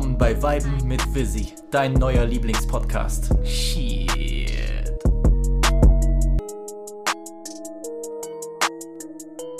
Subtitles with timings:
[0.00, 3.34] willkommen bei Weiben mit Visi, dein neuer Lieblingspodcast.
[3.44, 4.88] Shit.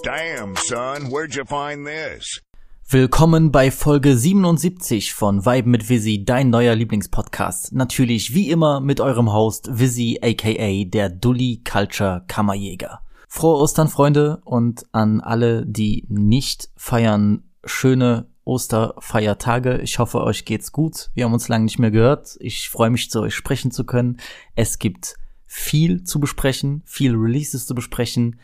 [0.03, 2.41] Damn, son, where'd you find this?
[2.89, 7.75] Willkommen bei Folge 77 von Weiben mit Visi, dein neuer Lieblingspodcast.
[7.75, 13.03] Natürlich wie immer mit eurem Host Visi aka der Dully Culture Kammerjäger.
[13.29, 19.79] Frohe Ostern, Freunde, und an alle, die nicht feiern, schöne Osterfeiertage.
[19.79, 21.11] Ich hoffe, euch geht's gut.
[21.15, 22.37] Wir haben uns lange nicht mehr gehört.
[22.41, 24.19] Ich freue mich, zu euch sprechen zu können.
[24.55, 25.17] Es gibt
[25.47, 28.41] viel zu besprechen, viel Releases zu besprechen.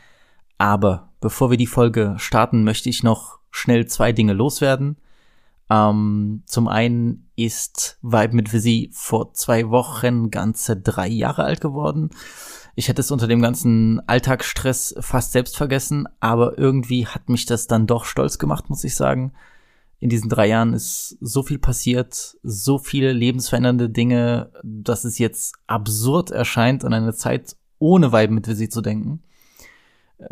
[0.58, 4.96] Aber bevor wir die Folge starten, möchte ich noch schnell zwei Dinge loswerden.
[5.68, 12.10] Ähm, zum einen ist Vibe mit Visi vor zwei Wochen ganze drei Jahre alt geworden.
[12.76, 17.66] Ich hätte es unter dem ganzen Alltagsstress fast selbst vergessen, aber irgendwie hat mich das
[17.66, 19.32] dann doch stolz gemacht, muss ich sagen.
[19.98, 25.54] In diesen drei Jahren ist so viel passiert, so viele lebensverändernde Dinge, dass es jetzt
[25.66, 29.22] absurd erscheint, an eine Zeit ohne Vibe mit Visi zu denken.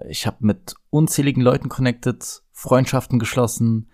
[0.08, 3.88] Ich habe mit unzähligen Leuten connected, Freundschaften geschlossen,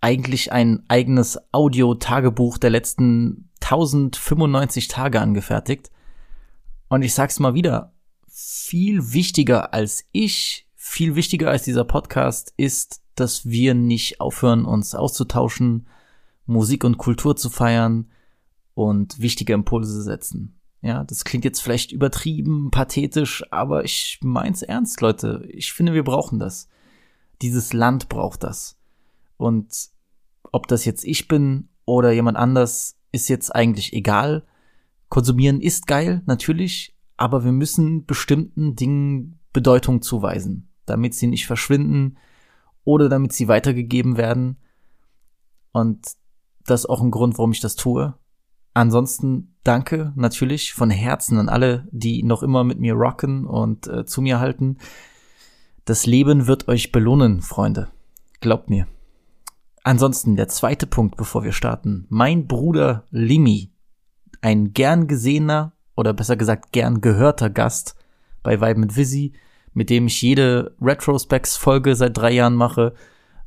[0.00, 5.90] eigentlich ein eigenes Audio-Tagebuch der letzten 1095 Tage angefertigt.
[6.88, 7.92] Und ich sag's mal wieder,
[8.28, 14.94] viel wichtiger als ich, viel wichtiger als dieser Podcast ist, dass wir nicht aufhören, uns
[14.94, 15.88] auszutauschen,
[16.46, 18.10] Musik und Kultur zu feiern
[18.74, 20.58] und wichtige Impulse setzen.
[20.80, 25.44] Ja, das klingt jetzt vielleicht übertrieben, pathetisch, aber ich mein's ernst, Leute.
[25.48, 26.68] Ich finde, wir brauchen das.
[27.42, 28.78] Dieses Land braucht das.
[29.36, 29.90] Und
[30.52, 34.46] ob das jetzt ich bin oder jemand anders, ist jetzt eigentlich egal.
[35.08, 42.16] Konsumieren ist geil, natürlich, aber wir müssen bestimmten Dingen Bedeutung zuweisen, damit sie nicht verschwinden
[42.84, 44.56] oder damit sie weitergegeben werden.
[45.72, 46.06] Und
[46.64, 48.14] das ist auch ein Grund, warum ich das tue.
[48.74, 54.04] Ansonsten danke natürlich von Herzen an alle, die noch immer mit mir rocken und äh,
[54.04, 54.78] zu mir halten.
[55.84, 57.88] Das Leben wird euch belohnen, Freunde.
[58.40, 58.86] Glaubt mir.
[59.82, 62.06] Ansonsten der zweite Punkt, bevor wir starten.
[62.08, 63.70] Mein Bruder Limi,
[64.40, 67.96] ein gern gesehener oder besser gesagt gern gehörter Gast
[68.42, 69.32] bei Vibe mit Visi,
[69.76, 72.94] mit dem ich jede Retrospects-Folge seit drei Jahren mache.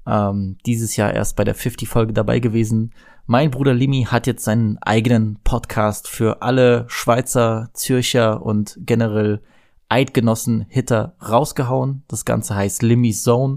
[0.06, 2.94] Ähm, dieses Jahr erst bei der 50-Folge dabei gewesen.
[3.26, 9.42] Mein Bruder Limi hat jetzt seinen eigenen Podcast für alle Schweizer, Zürcher und generell
[9.90, 12.04] Eidgenossen Hitter rausgehauen.
[12.08, 13.56] Das Ganze heißt Limi Zone.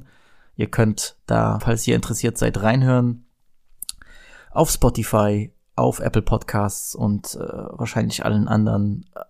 [0.57, 3.27] Ihr könnt da, falls ihr interessiert seid, reinhören.
[4.51, 9.21] Auf Spotify, auf Apple Podcasts und äh, wahrscheinlich allen anderen äh,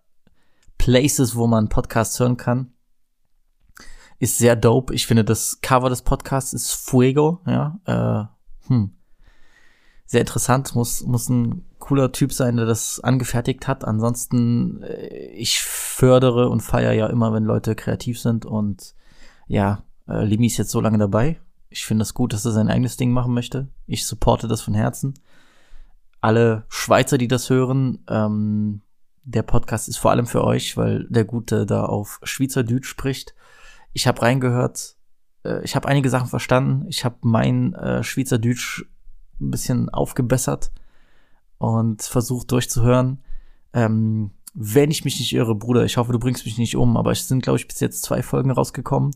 [0.78, 2.72] Places, wo man Podcasts hören kann.
[4.22, 4.94] Ist sehr dope.
[4.94, 7.80] Ich finde, das Cover des Podcasts ist Fuego, ja.
[7.86, 8.92] Äh, hm
[10.12, 13.82] sehr interessant, muss, muss ein cooler Typ sein, der das angefertigt hat.
[13.82, 18.94] Ansonsten, äh, ich fördere und feiere ja immer, wenn Leute kreativ sind und
[19.48, 21.40] ja, äh, Limi ist jetzt so lange dabei.
[21.70, 23.68] Ich finde es gut, dass er sein eigenes Ding machen möchte.
[23.86, 25.14] Ich supporte das von Herzen.
[26.20, 28.82] Alle Schweizer, die das hören, ähm,
[29.24, 33.34] der Podcast ist vor allem für euch, weil der Gute da auf Schweizerdeutsch spricht.
[33.92, 34.96] Ich habe reingehört,
[35.44, 36.86] äh, ich habe einige Sachen verstanden.
[36.88, 38.84] Ich habe mein äh, Schweizerdeutsch
[39.40, 40.72] ein bisschen aufgebessert
[41.58, 43.22] und versucht durchzuhören.
[43.72, 47.10] Ähm, wenn ich mich nicht irre, Bruder, ich hoffe, du bringst mich nicht um, aber
[47.10, 49.12] es sind, glaube ich, bis jetzt zwei Folgen rausgekommen.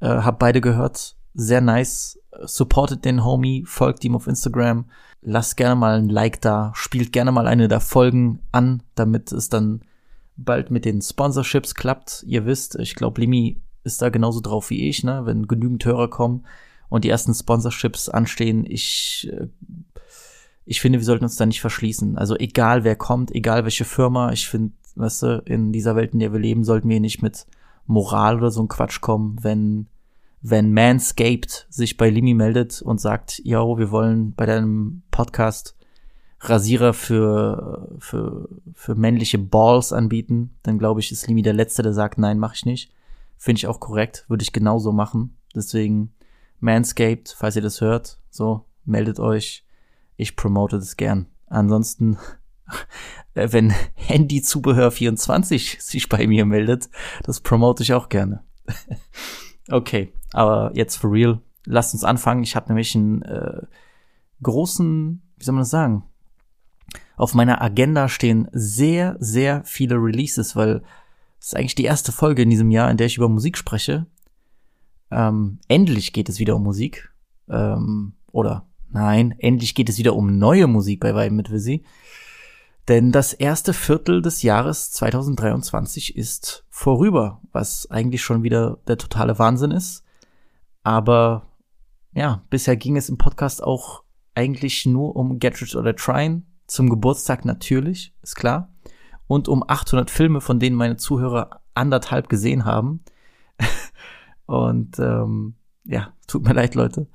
[0.00, 1.16] Äh, hab beide gehört.
[1.34, 2.18] Sehr nice.
[2.44, 4.86] Supportet den Homie, folgt ihm auf Instagram.
[5.20, 6.72] Lasst gerne mal ein Like da.
[6.74, 9.82] Spielt gerne mal eine der Folgen an, damit es dann
[10.36, 12.24] bald mit den Sponsorships klappt.
[12.26, 15.22] Ihr wisst, ich glaube, Limi ist da genauso drauf wie ich, ne?
[15.24, 16.44] Wenn genügend Hörer kommen,
[16.90, 19.46] und die ersten Sponsorships anstehen, ich, äh,
[20.66, 22.18] ich finde, wir sollten uns da nicht verschließen.
[22.18, 26.18] Also egal wer kommt, egal welche Firma, ich finde, weißt du, in dieser Welt, in
[26.18, 27.46] der wir leben, sollten wir nicht mit
[27.86, 29.86] Moral oder so ein Quatsch kommen, wenn
[30.42, 35.76] wenn Manscaped sich bei Limi meldet und sagt, yo, wir wollen bei deinem Podcast
[36.40, 41.92] Rasierer für, für, für männliche Balls anbieten, dann glaube ich, ist Limi der Letzte, der
[41.92, 42.90] sagt, nein, mache ich nicht.
[43.42, 45.38] Finde ich auch korrekt, würde ich genauso machen.
[45.54, 46.12] Deswegen
[46.58, 49.64] Manscaped, falls ihr das hört, so, meldet euch.
[50.16, 51.24] Ich promote das gern.
[51.46, 52.18] Ansonsten,
[53.34, 56.90] wenn Handyzubehör24 sich bei mir meldet,
[57.22, 58.44] das promote ich auch gerne.
[59.70, 61.40] okay, aber jetzt for real.
[61.64, 62.42] Lasst uns anfangen.
[62.42, 63.62] Ich habe nämlich einen äh,
[64.42, 66.04] großen, wie soll man das sagen?
[67.16, 70.82] Auf meiner Agenda stehen sehr, sehr viele Releases, weil
[71.40, 74.06] es ist eigentlich die erste Folge in diesem Jahr, in der ich über Musik spreche.
[75.10, 77.10] Ähm, endlich geht es wieder um Musik.
[77.48, 81.84] Ähm, oder Nein, endlich geht es wieder um neue Musik bei Vibe mit Visi.
[82.88, 89.38] Denn das erste Viertel des Jahres 2023 ist vorüber, was eigentlich schon wieder der totale
[89.38, 90.02] Wahnsinn ist.
[90.82, 91.46] Aber
[92.12, 94.02] ja, bisher ging es im Podcast auch
[94.34, 96.42] eigentlich nur um Get oder Trine.
[96.66, 98.72] Zum Geburtstag natürlich, ist klar.
[99.30, 103.04] Und um 800 Filme, von denen meine Zuhörer anderthalb gesehen haben.
[104.46, 105.54] Und ähm,
[105.84, 107.06] ja, tut mir leid, Leute.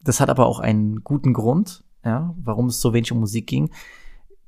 [0.00, 3.70] Das hat aber auch einen guten Grund, ja, warum es so wenig um Musik ging.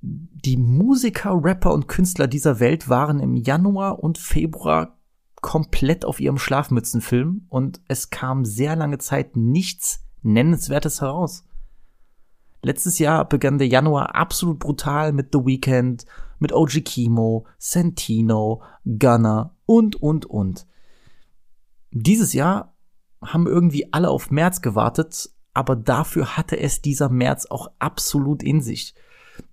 [0.01, 4.97] Die Musiker, Rapper und Künstler dieser Welt waren im Januar und Februar
[5.41, 11.45] komplett auf ihrem Schlafmützenfilm und es kam sehr lange Zeit nichts Nennenswertes heraus.
[12.63, 16.07] Letztes Jahr begann der Januar absolut brutal mit The Weeknd,
[16.39, 20.67] mit OG Kimo, Santino, Gunner und, und, und.
[21.91, 22.75] Dieses Jahr
[23.23, 28.61] haben irgendwie alle auf März gewartet, aber dafür hatte es dieser März auch absolut in
[28.61, 28.95] sich.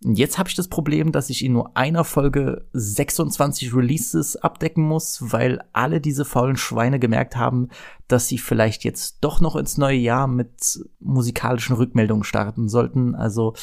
[0.01, 5.19] Jetzt habe ich das Problem, dass ich in nur einer Folge 26 Releases abdecken muss,
[5.31, 7.69] weil alle diese faulen Schweine gemerkt haben,
[8.07, 13.15] dass sie vielleicht jetzt doch noch ins neue Jahr mit musikalischen Rückmeldungen starten sollten.
[13.15, 13.53] Also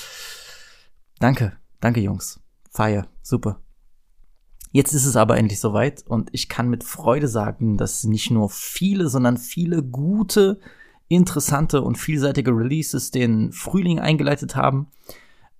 [1.18, 2.41] danke, danke Jungs.
[2.72, 3.60] Feier, super.
[4.70, 8.48] Jetzt ist es aber endlich soweit und ich kann mit Freude sagen, dass nicht nur
[8.48, 10.58] viele, sondern viele gute,
[11.08, 14.86] interessante und vielseitige Releases den Frühling eingeleitet haben.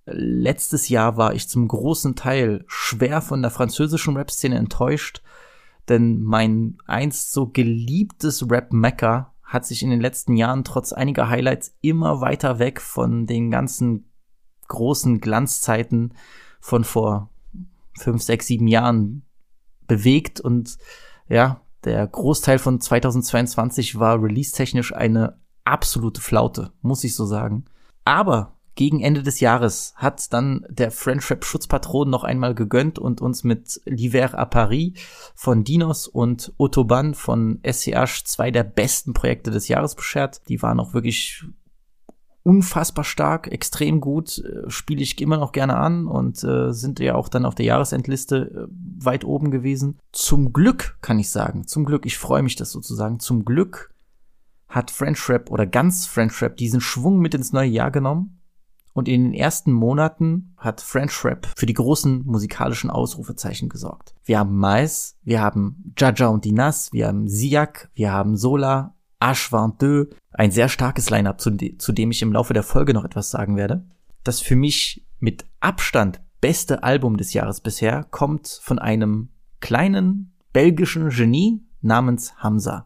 [0.07, 5.21] Letztes Jahr war ich zum großen Teil schwer von der französischen Rap-Szene enttäuscht,
[5.89, 11.75] denn mein einst so geliebtes Rap-Mecker hat sich in den letzten Jahren trotz einiger Highlights
[11.81, 14.09] immer weiter weg von den ganzen
[14.67, 16.15] großen Glanzzeiten
[16.63, 17.29] von vor
[17.99, 19.23] fünf, sechs, sieben Jahren
[19.85, 20.77] bewegt und
[21.27, 27.65] ja, der Großteil von 2022 war release-technisch eine absolute Flaute, muss ich so sagen.
[28.05, 33.43] Aber gegen Ende des Jahres hat dann der French Schutzpatron noch einmal gegönnt und uns
[33.43, 34.93] mit L'Hiver à Paris
[35.35, 40.47] von Dinos und Autobahn von SCH zwei der besten Projekte des Jahres beschert.
[40.47, 41.43] Die waren auch wirklich
[42.43, 47.15] unfassbar stark, extrem gut, äh, spiele ich immer noch gerne an und äh, sind ja
[47.15, 49.97] auch dann auf der Jahresendliste äh, weit oben gewesen.
[50.11, 53.93] Zum Glück kann ich sagen, zum Glück, ich freue mich das sozusagen, zum Glück
[54.67, 58.41] hat French Rap oder ganz French Rap diesen Schwung mit ins neue Jahr genommen
[58.93, 64.13] und in den ersten Monaten hat French Rap für die großen musikalischen Ausrufezeichen gesorgt.
[64.23, 70.07] Wir haben Mais, wir haben Jaja und Dinas, wir haben Siak, wir haben Sola, H22,
[70.33, 73.29] ein sehr starkes Line-up, zu, de zu dem ich im Laufe der Folge noch etwas
[73.29, 73.85] sagen werde.
[74.23, 79.29] Das für mich mit Abstand beste Album des Jahres bisher kommt von einem
[79.61, 82.85] kleinen belgischen Genie namens Hamza.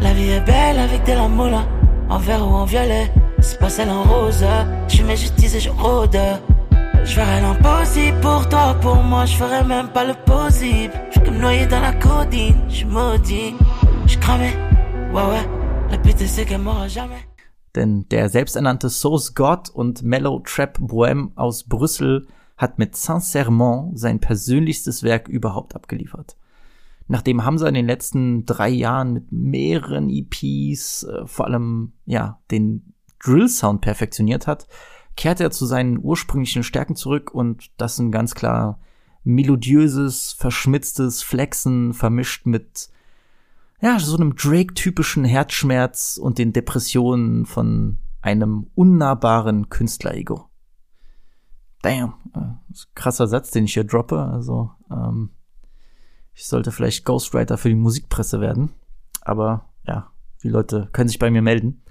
[0.00, 1.66] La vie est belle avec de la moula,
[2.08, 4.44] en vert ou en violet, c'est pas celle en rose,
[4.88, 6.18] je mets justice et je rôde.
[7.04, 10.92] Je ferai l'impossible pour toi, pour moi, je ferai même pas le possible.
[11.10, 13.54] Je suis comme noyé dans la codine, je maudit,
[14.06, 14.65] je cramé.
[17.74, 22.26] Denn der selbsternannte Source God und Mellow Trap Bohème aus Brüssel
[22.58, 26.36] hat mit Sincèrement sein persönlichstes Werk überhaupt abgeliefert.
[27.08, 32.92] Nachdem Hamza in den letzten drei Jahren mit mehreren EPs äh, vor allem ja den
[33.18, 34.68] Drill Sound perfektioniert hat,
[35.16, 38.80] kehrt er zu seinen ursprünglichen Stärken zurück und das ein ganz klar
[39.24, 42.90] melodiöses, verschmitztes Flexen vermischt mit
[43.80, 50.48] ja, so einem Drake-typischen Herzschmerz und den Depressionen von einem unnahbaren Künstler-Ego.
[51.82, 54.18] Damn, äh, krasser Satz, den ich hier droppe.
[54.18, 55.30] Also, ähm,
[56.34, 58.72] ich sollte vielleicht Ghostwriter für die Musikpresse werden.
[59.20, 60.10] Aber ja,
[60.42, 61.82] die Leute können sich bei mir melden.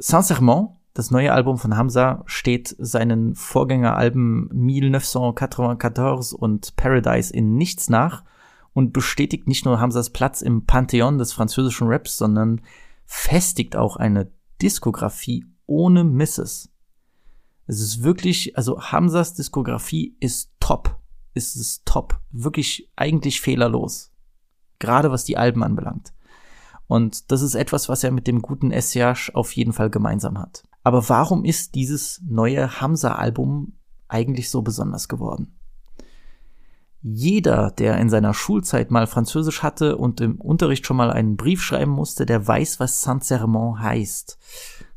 [0.00, 8.24] Sincèrement, das neue Album von Hamza, steht seinen Vorgängeralben 1994 und Paradise in nichts nach
[8.72, 12.60] und bestätigt nicht nur Hamzas Platz im Pantheon des französischen Raps, sondern
[13.04, 16.70] festigt auch eine Diskografie ohne Misses.
[17.66, 20.98] Es ist wirklich, also Hamzas Diskografie ist top.
[21.34, 22.20] Es ist top.
[22.30, 24.12] Wirklich eigentlich fehlerlos.
[24.78, 26.12] Gerade was die Alben anbelangt.
[26.86, 30.64] Und das ist etwas, was er mit dem guten Essiage auf jeden Fall gemeinsam hat.
[30.82, 33.74] Aber warum ist dieses neue Hamza-Album
[34.08, 35.58] eigentlich so besonders geworden?
[37.02, 41.60] Jeder, der in seiner Schulzeit mal Französisch hatte und im Unterricht schon mal einen Brief
[41.60, 44.38] schreiben musste, der weiß, was Saint-Serment heißt.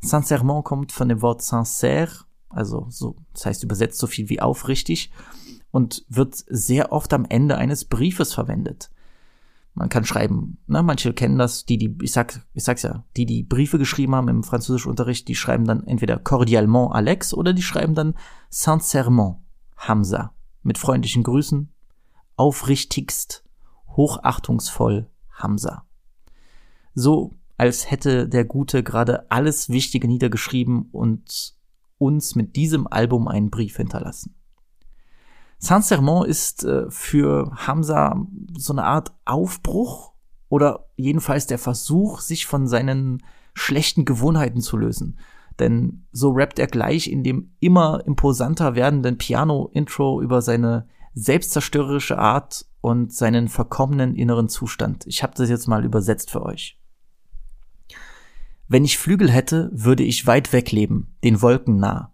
[0.02, 5.12] Saint-Serment kommt von dem Wort sincère, also so, das heißt übersetzt so viel wie aufrichtig
[5.72, 8.92] und wird sehr oft am Ende eines Briefes verwendet.
[9.74, 13.26] Man kann schreiben, ne, manche kennen das, die, die, ich sag, ich sag's ja, die,
[13.26, 17.96] die Briefe geschrieben haben im Französischunterricht, die schreiben dann entweder cordialement Alex oder die schreiben
[17.96, 18.14] dann
[18.52, 19.38] sincèrement
[19.76, 20.34] Hamza.
[20.64, 21.75] Mit freundlichen Grüßen,
[22.36, 23.44] aufrichtigst,
[23.96, 25.86] hochachtungsvoll Hamza.
[26.94, 31.56] So, als hätte der Gute gerade alles Wichtige niedergeschrieben und
[31.98, 34.36] uns mit diesem Album einen Brief hinterlassen.
[35.58, 38.26] Saint-Serment ist äh, für Hamza
[38.58, 40.14] so eine Art Aufbruch
[40.50, 43.24] oder jedenfalls der Versuch, sich von seinen
[43.54, 45.18] schlechten Gewohnheiten zu lösen.
[45.60, 52.66] Denn so rappt er gleich in dem immer imposanter werdenden Piano-Intro über seine selbstzerstörerische Art
[52.82, 55.08] und seinen verkommenen inneren Zustand.
[55.08, 56.78] Ich habe das jetzt mal übersetzt für euch.
[58.68, 62.14] Wenn ich Flügel hätte, würde ich weit weg leben, den Wolken nah.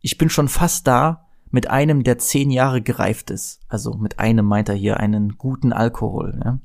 [0.00, 3.60] Ich bin schon fast da, mit einem, der zehn Jahre gereift ist.
[3.68, 6.40] Also mit einem meint er hier einen guten Alkohol.
[6.44, 6.60] Ja?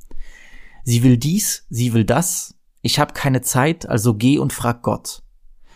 [0.83, 2.55] Sie will dies, sie will das.
[2.81, 5.23] Ich habe keine Zeit, also geh und frag Gott.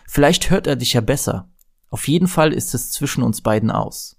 [0.06, 1.50] Vielleicht hört er dich ja besser.
[1.90, 4.17] Auf jeden Fall ist es zwischen uns beiden aus.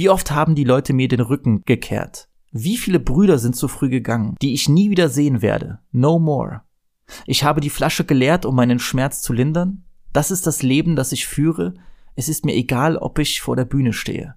[0.00, 2.30] Wie oft haben die Leute mir den Rücken gekehrt?
[2.52, 5.80] Wie viele Brüder sind zu früh gegangen, die ich nie wieder sehen werde?
[5.92, 6.62] No more.
[7.26, 9.84] Ich habe die Flasche geleert, um meinen Schmerz zu lindern.
[10.14, 11.74] Das ist das Leben, das ich führe,
[12.14, 14.36] es ist mir egal, ob ich vor der Bühne stehe.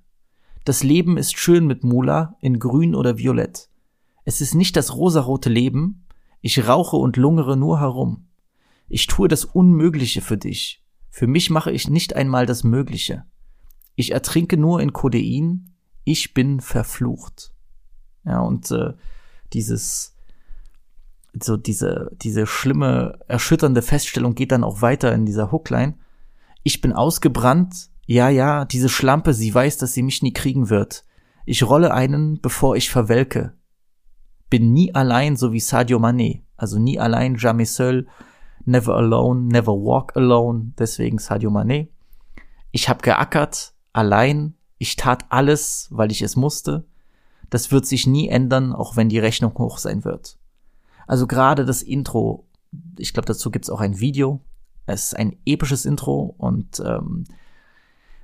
[0.66, 3.70] Das Leben ist schön mit Mula in grün oder violett.
[4.26, 6.06] Es ist nicht das rosarote Leben.
[6.42, 8.28] Ich rauche und lungere nur herum.
[8.90, 10.84] Ich tue das Unmögliche für dich.
[11.10, 13.24] Für mich mache ich nicht einmal das Mögliche.
[13.96, 15.74] Ich ertrinke nur in Codein.
[16.04, 17.54] Ich bin verflucht.
[18.26, 18.94] Ja, und äh,
[19.54, 20.16] dieses,
[21.40, 25.96] so diese, diese schlimme, erschütternde Feststellung geht dann auch weiter in dieser Hookline
[26.64, 27.90] ich bin ausgebrannt.
[28.06, 31.06] Ja, ja, diese Schlampe, sie weiß, dass sie mich nie kriegen wird.
[31.46, 33.54] Ich rolle einen, bevor ich verwelke.
[34.50, 36.42] Bin nie allein, so wie Sadio Mané.
[36.58, 38.08] Also nie allein, jamais seul,
[38.66, 40.74] never alone, never walk alone.
[40.78, 41.90] Deswegen Sadio Mané.
[42.72, 44.56] Ich hab geackert, allein.
[44.78, 46.86] Ich tat alles, weil ich es musste.
[47.50, 50.38] Das wird sich nie ändern, auch wenn die Rechnung hoch sein wird.
[51.08, 52.48] Also gerade das Intro,
[52.98, 54.42] ich glaube, dazu gibt's auch ein Video,
[54.86, 57.26] es ist ein episches Intro und ähm,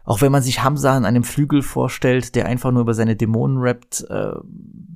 [0.03, 3.59] auch wenn man sich Hamza an einem Flügel vorstellt, der einfach nur über seine Dämonen
[3.59, 4.33] rappt, äh,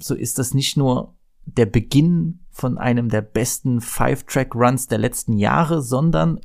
[0.02, 1.14] so ist das nicht nur
[1.46, 6.40] der Beginn von einem der besten Five-Track-Runs der letzten Jahre, sondern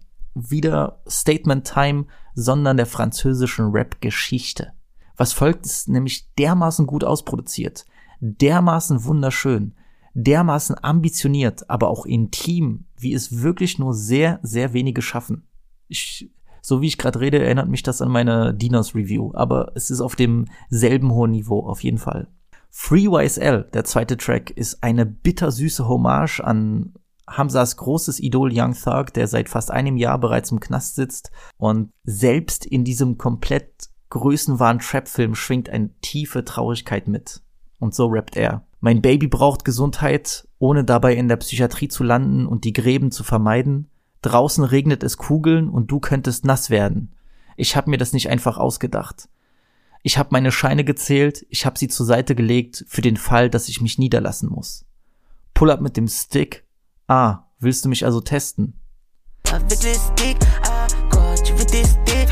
[0.51, 4.73] wieder Statement Time, sondern der französischen Rap-Geschichte.
[5.17, 7.85] Was folgt, ist nämlich dermaßen gut ausproduziert,
[8.21, 9.75] dermaßen wunderschön,
[10.15, 15.47] dermaßen ambitioniert, aber auch intim, wie es wirklich nur sehr, sehr wenige schaffen.
[15.89, 16.31] Ich,
[16.63, 20.01] so wie ich gerade rede, erinnert mich das an meine Dinos Review, aber es ist
[20.01, 22.29] auf demselben hohen Niveau auf jeden Fall.
[22.71, 26.95] Free YSL, der zweite Track, ist eine bittersüße Hommage an
[27.29, 31.93] Hamzas großes Idol Young Thug, der seit fast einem Jahr bereits im Knast sitzt und
[32.05, 37.43] selbst in diesem komplett größenwahren Trap-Film schwingt eine tiefe Traurigkeit mit.
[37.79, 38.65] Und so rappt er.
[38.81, 43.25] Mein Baby braucht Gesundheit, ohne dabei in der Psychiatrie zu landen und die Gräben zu
[43.25, 43.91] vermeiden.
[44.23, 47.15] Draußen regnet es Kugeln und du könntest nass werden.
[47.57, 49.29] Ich hab mir das nicht einfach ausgedacht.
[50.03, 53.69] Ich hab meine Scheine gezählt, ich hab sie zur Seite gelegt für den Fall, dass
[53.69, 54.87] ich mich niederlassen muss.
[55.55, 56.65] Pull up mit dem Stick.
[57.11, 58.75] Ah, willst du mich also testen?
[59.51, 60.39] Avec les sticks,
[61.11, 62.27] quoi, tu veux tester,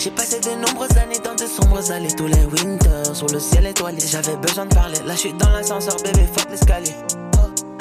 [0.00, 3.66] j'ai passé de nombreuses années dans de sombres allées tous les winters sur le ciel
[3.66, 3.98] étoilé.
[4.00, 6.94] J'avais besoin de parler, là je suis dans l'ascenseur, bébé, fuck l'escalier.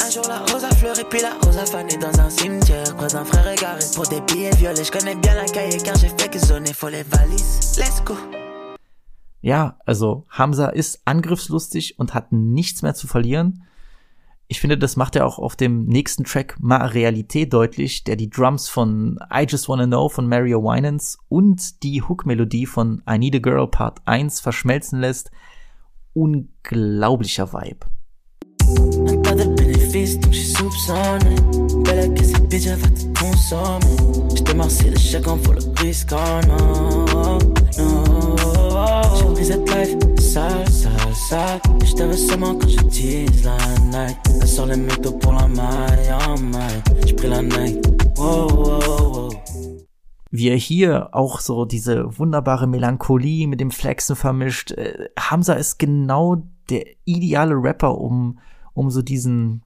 [0.05, 3.07] Un jour la rose a fleuri, puis la rose a fané dans un cimetière près
[3.07, 4.83] d'un frère égaré pour des billets violets.
[4.83, 7.77] Je connais bien la cahier car j'ai fait que sonner, faut les valises.
[7.77, 8.17] Let's go.
[9.41, 13.63] Ja, also Hamza ist angriffslustig und hat nichts mehr zu verlieren.
[14.47, 18.29] Ich finde, das macht er auch auf dem nächsten Track Ma Realität deutlich, der die
[18.29, 23.35] Drums von I Just Wanna Know von Mario Winans und die Hook-Melodie von I Need
[23.35, 25.31] a Girl Part 1 verschmelzen lässt.
[26.13, 27.87] Unglaublicher Vibe.
[38.75, 41.61] J'ai pris cette life sale, sale, sale.
[41.85, 44.17] Je t'avais seulement quand je tease la night.
[44.41, 46.83] Elle sort les métaux pour la maille, oh maille.
[47.05, 47.85] J'ai pris la night.
[48.17, 48.81] Wow, wow,
[49.13, 49.29] wow.
[50.31, 54.71] Wie er hier auch so diese wunderbare Melancholie mit dem Flexen vermischt.
[54.71, 58.39] Äh, Hamza ist genau der ideale Rapper, um,
[58.73, 59.61] um so diesen,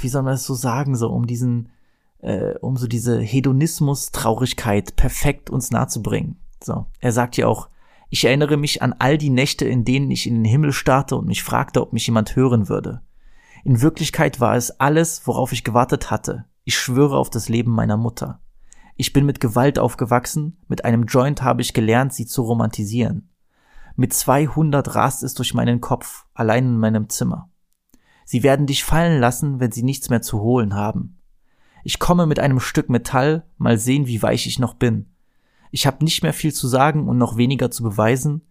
[0.00, 1.70] wie soll man das so sagen, so um diesen,
[2.18, 6.36] äh, um so diese Hedonismus-Traurigkeit perfekt uns nahe zu bringen.
[6.62, 7.70] So, er sagt ja auch,
[8.16, 11.26] ich erinnere mich an all die Nächte, in denen ich in den Himmel starrte und
[11.26, 13.02] mich fragte, ob mich jemand hören würde.
[13.62, 16.46] In Wirklichkeit war es alles, worauf ich gewartet hatte.
[16.64, 18.40] Ich schwöre auf das Leben meiner Mutter.
[18.94, 23.28] Ich bin mit Gewalt aufgewachsen, mit einem Joint habe ich gelernt, sie zu romantisieren.
[23.96, 27.50] Mit 200 rast es durch meinen Kopf, allein in meinem Zimmer.
[28.24, 31.20] Sie werden dich fallen lassen, wenn sie nichts mehr zu holen haben.
[31.84, 35.10] Ich komme mit einem Stück Metall, mal sehen, wie weich ich noch bin.
[35.70, 38.42] Ich habe nicht mehr viel zu sagen und noch weniger zu beweisen,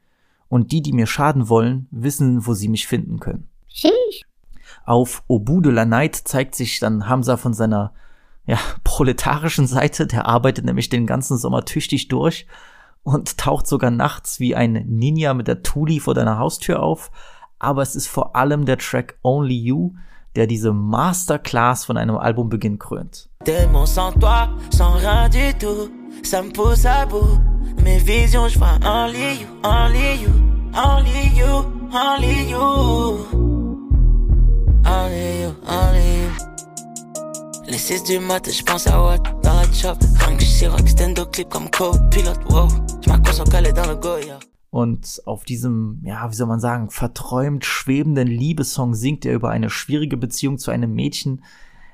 [0.48, 3.50] und die, die mir schaden wollen, wissen, wo sie mich finden können.
[4.86, 7.94] Auf Obu de la Night zeigt sich dann Hamza von seiner
[8.46, 12.46] ja, proletarischen Seite, der arbeitet nämlich den ganzen Sommer tüchtig durch
[13.04, 17.12] und taucht sogar nachts wie ein Ninja mit der Tuli vor deiner Haustür auf.
[17.58, 19.94] Aber es ist vor allem der Track Only You,
[20.36, 23.30] der diese Masterclass von einem Albumbeginn krönt.
[37.68, 39.98] Les 6 du matin, je pense à what dans la chop.
[40.80, 42.68] Extendo clip comme co-pilote, wow.
[43.02, 44.40] Je m'accroche dans le go, yeah.
[44.76, 49.70] Und auf diesem, ja, wie soll man sagen, verträumt schwebenden Liebessong singt er über eine
[49.70, 51.46] schwierige Beziehung zu einem Mädchen.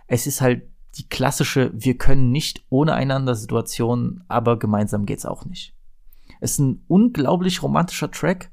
[0.08, 0.64] Es ist halt
[0.96, 5.76] die klassische Wir können nicht ohne einander Situation, aber gemeinsam geht's auch nicht.
[6.40, 8.50] Es ist ein unglaublich romantischer Track.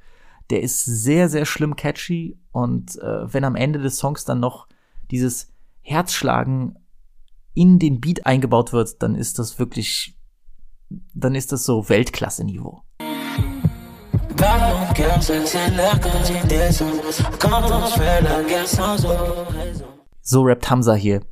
[0.50, 2.36] Der ist sehr, sehr schlimm catchy.
[2.52, 4.68] Und äh, wenn am Ende des Songs dann noch
[5.10, 6.78] dieses Herzschlagen
[7.54, 10.18] in den Beat eingebaut wird, dann ist das wirklich,
[11.14, 12.82] dann ist das so Weltklasse-Niveau.
[20.22, 21.22] So rappt Hamza hier.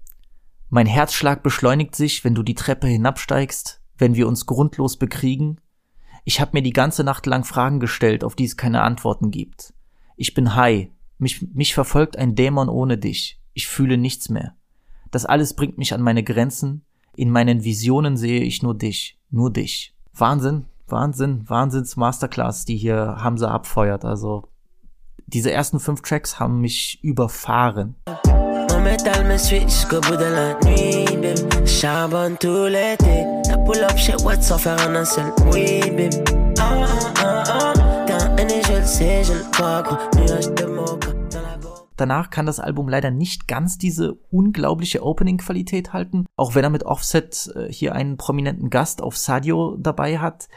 [0.71, 5.61] Mein Herzschlag beschleunigt sich, wenn du die Treppe hinabsteigst, wenn wir uns grundlos bekriegen.
[6.25, 9.73] Ich habe mir die ganze Nacht lang Fragen gestellt, auf die es keine Antworten gibt.
[10.17, 10.89] Ich bin high.
[11.19, 13.41] Mich, mich verfolgt ein Dämon ohne dich.
[13.53, 14.57] Ich fühle nichts mehr.
[15.13, 16.85] Das alles bringt mich an meine Grenzen.
[17.15, 19.95] In meinen Visionen sehe ich nur dich, nur dich.
[20.13, 24.05] Wahnsinn, Wahnsinn, Wahnsinns Masterclass, die hier Hamza abfeuert.
[24.05, 24.45] Also
[25.27, 27.97] diese ersten fünf Tracks haben mich überfahren.
[41.97, 46.85] Danach kann das Album leider nicht ganz diese unglaubliche Opening-Qualität halten, auch wenn er mit
[46.85, 50.49] Offset äh, hier einen prominenten Gast auf Sadio dabei hat.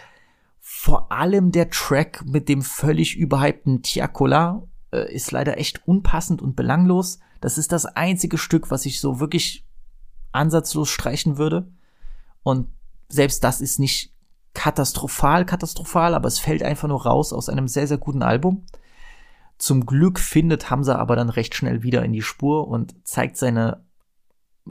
[0.82, 4.63] Vor allem der Track mit dem völlig überhypten Tiakola
[4.94, 7.20] äh, ist leider echt unpassend und belanglos.
[7.42, 9.65] Das ist das einzige Stück, was ich so wirklich
[10.32, 11.70] ansatzlos streichen würde.
[12.44, 12.70] Und
[13.10, 14.13] selbst das ist nicht
[14.54, 18.63] katastrophal, katastrophal, aber es fällt einfach nur raus aus einem sehr, sehr guten Album.
[19.58, 23.84] Zum Glück findet Hamza aber dann recht schnell wieder in die Spur und zeigt seine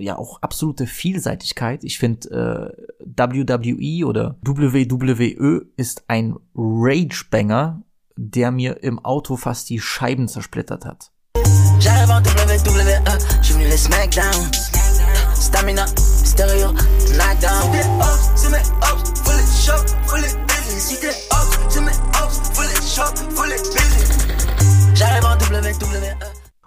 [0.00, 1.84] ja auch absolute Vielseitigkeit.
[1.84, 7.82] Ich finde äh, WWE oder WWE ist ein Ragebanger,
[8.16, 11.12] der mir im Auto fast die Scheiben zersplittert hat.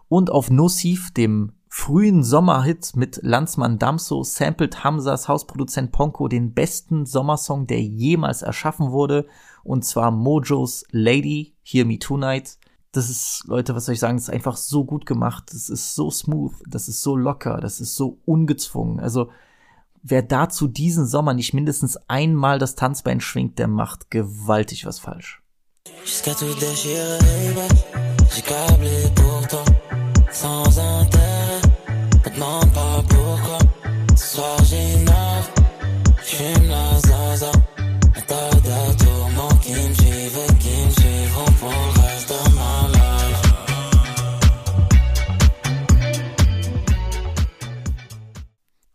[0.07, 7.07] Und auf Nociv, dem frühen Sommerhit mit Landsmann Damso, samplet Hamzas Hausproduzent Ponko den besten
[7.07, 9.25] Sommersong, der jemals erschaffen wurde,
[9.63, 12.59] und zwar Mojos Lady, Hear Me Tonight.
[12.91, 15.95] Das ist, Leute, was soll ich sagen, das ist einfach so gut gemacht, das ist
[15.95, 18.99] so smooth, das ist so locker, das ist so ungezwungen.
[18.99, 19.31] Also,
[20.03, 25.41] wer dazu diesen Sommer nicht mindestens einmal das Tanzbein schwingt, der macht gewaltig was falsch.
[26.05, 27.17] Jusqu'à tout déchirer,
[28.35, 29.65] j'ai câblé pour toi,
[30.31, 31.30] sans intérêt.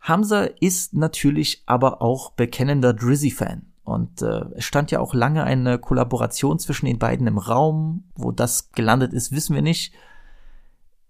[0.01, 3.73] Hamza ist natürlich aber auch bekennender Drizzy-Fan.
[3.83, 8.05] Und äh, es stand ja auch lange eine Kollaboration zwischen den beiden im Raum.
[8.15, 9.93] Wo das gelandet ist, wissen wir nicht.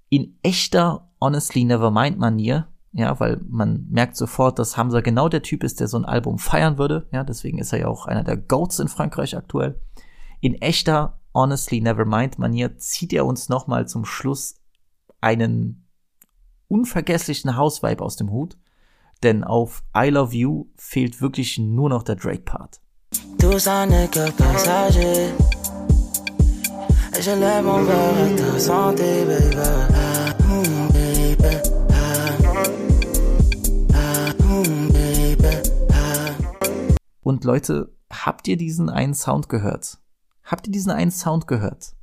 [0.10, 5.64] In echter Honestly Nevermind Manier, ja, weil man merkt sofort, dass Hamza genau der Typ
[5.64, 7.08] ist, der so ein Album feiern würde.
[7.12, 9.80] Ja, deswegen ist er ja auch einer der Goats in Frankreich aktuell.
[10.40, 14.56] In echter Honestly Nevermind Manier zieht er uns nochmal zum Schluss
[15.22, 15.86] einen
[16.68, 18.58] unvergesslichen Hausvibe aus dem Hut
[19.24, 22.80] denn auf I Love You fehlt wirklich nur noch der Drake-Part.
[23.40, 25.34] Tout ça n'est que passager.
[27.20, 30.17] Je lève mon verre à ta santé, baby.
[37.28, 39.98] Und Leute, habt ihr diesen einen Sound gehört?
[40.46, 41.94] Habt ihr diesen einen Sound gehört?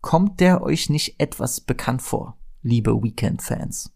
[0.00, 3.92] Kommt der euch nicht etwas bekannt vor, liebe Weekend-Fans?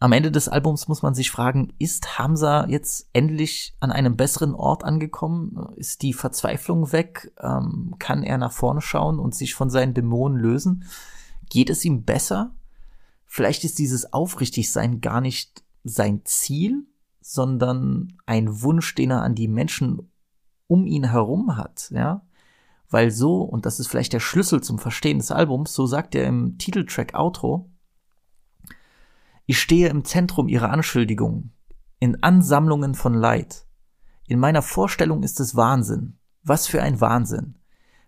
[0.00, 4.56] Am Ende des Albums muss man sich fragen, ist Hamza jetzt endlich an einem besseren
[4.56, 5.64] Ort angekommen?
[5.76, 7.32] Ist die Verzweiflung weg?
[7.38, 10.86] Ähm, kann er nach vorne schauen und sich von seinen Dämonen lösen?
[11.48, 12.52] Geht es ihm besser?
[13.26, 16.86] Vielleicht ist dieses Aufrichtigsein gar nicht sein Ziel,
[17.20, 20.10] sondern ein Wunsch, den er an die Menschen
[20.66, 22.22] um ihn herum hat, ja?
[22.90, 26.26] Weil so, und das ist vielleicht der Schlüssel zum Verstehen des Albums, so sagt er
[26.26, 27.70] im Titeltrack Outro,
[29.44, 31.52] ich stehe im Zentrum ihrer Anschuldigungen,
[31.98, 33.66] in Ansammlungen von Leid.
[34.26, 36.18] In meiner Vorstellung ist es Wahnsinn.
[36.42, 37.58] Was für ein Wahnsinn.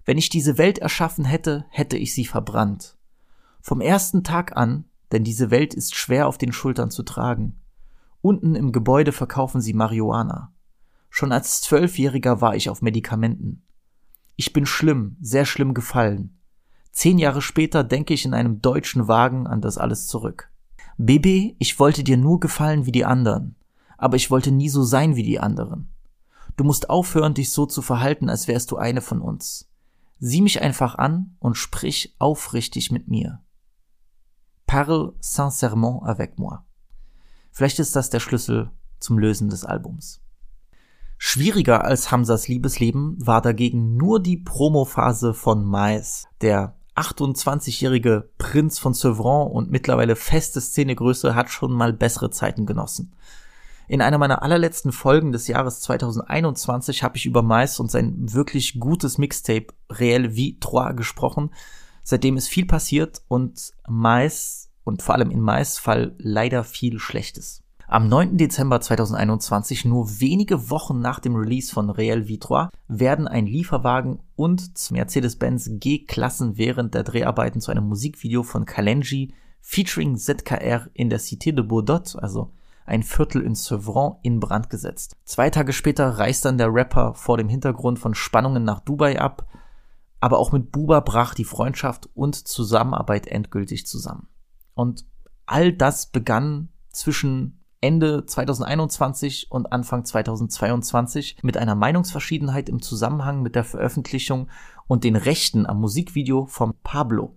[0.04, 2.98] Wenn ich diese Welt erschaffen hätte, hätte ich sie verbrannt.
[3.60, 7.59] Vom ersten Tag an, denn diese Welt ist schwer auf den Schultern zu tragen.
[8.22, 10.52] Unten im Gebäude verkaufen sie Marihuana.
[11.08, 13.62] Schon als Zwölfjähriger war ich auf Medikamenten.
[14.36, 16.38] Ich bin schlimm, sehr schlimm gefallen.
[16.92, 20.50] Zehn Jahre später denke ich in einem deutschen Wagen an das alles zurück.
[20.98, 23.56] Baby, ich wollte dir nur gefallen wie die anderen,
[23.96, 25.88] aber ich wollte nie so sein wie die anderen.
[26.56, 29.70] Du musst aufhören, dich so zu verhalten, als wärst du eine von uns.
[30.18, 33.40] Sieh mich einfach an und sprich aufrichtig mit mir.
[34.66, 36.58] Parle sincèrement avec moi.
[37.50, 40.20] Vielleicht ist das der Schlüssel zum Lösen des Albums.
[41.18, 48.94] Schwieriger als Hamzas Liebesleben war dagegen nur die Promophase von Mais, der 28-jährige Prinz von
[48.94, 53.14] Sevran und mittlerweile feste Szenegröße hat schon mal bessere Zeiten genossen.
[53.88, 58.78] In einer meiner allerletzten Folgen des Jahres 2021 habe ich über Mais und sein wirklich
[58.78, 61.50] gutes Mixtape Réel Vie Trois gesprochen.
[62.02, 64.59] Seitdem ist viel passiert und Mais
[64.90, 67.62] und vor allem in Mais Fall leider viel Schlechtes.
[67.86, 68.36] Am 9.
[68.36, 74.90] Dezember 2021, nur wenige Wochen nach dem Release von Real V3, werden ein Lieferwagen und
[74.90, 81.52] Mercedes-Benz G-Klassen während der Dreharbeiten zu einem Musikvideo von Kalenji featuring ZKR in der Cité
[81.52, 82.52] de Baudot, also
[82.84, 85.16] ein Viertel in Sevran, in Brand gesetzt.
[85.24, 89.46] Zwei Tage später reist dann der Rapper vor dem Hintergrund von Spannungen nach Dubai ab,
[90.18, 94.28] aber auch mit Buba brach die Freundschaft und Zusammenarbeit endgültig zusammen.
[94.74, 95.04] Und
[95.46, 103.54] all das begann zwischen Ende 2021 und Anfang 2022 mit einer Meinungsverschiedenheit im Zusammenhang mit
[103.54, 104.48] der Veröffentlichung
[104.86, 107.32] und den Rechten am Musikvideo von Pablo.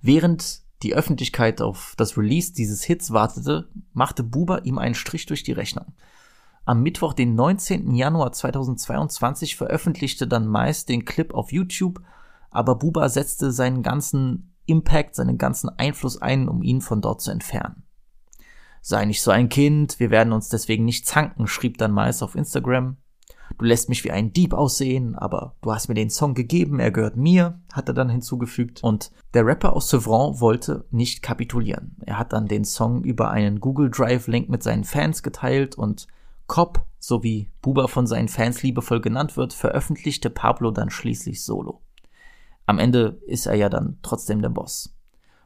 [0.00, 5.42] Während die Öffentlichkeit auf das Release dieses Hits wartete, machte Buba ihm einen Strich durch
[5.42, 5.92] die Rechnung.
[6.64, 7.94] Am Mittwoch, den 19.
[7.94, 12.00] Januar 2022, veröffentlichte dann meist den Clip auf YouTube,
[12.50, 17.30] aber Buba setzte seinen ganzen Impact, seinen ganzen Einfluss ein, um ihn von dort zu
[17.30, 17.82] entfernen.
[18.82, 22.34] Sei nicht so ein Kind, wir werden uns deswegen nicht zanken, schrieb dann meist auf
[22.34, 22.96] Instagram.
[23.60, 26.90] Du lässt mich wie ein Dieb aussehen, aber du hast mir den Song gegeben, er
[26.90, 28.82] gehört mir, hat er dann hinzugefügt.
[28.82, 31.94] Und der Rapper aus Sevran wollte nicht kapitulieren.
[32.06, 36.06] Er hat dann den Song über einen Google Drive Link mit seinen Fans geteilt und
[36.46, 41.82] Cop, so wie Buba von seinen Fans liebevoll genannt wird, veröffentlichte Pablo dann schließlich solo.
[42.64, 44.96] Am Ende ist er ja dann trotzdem der Boss.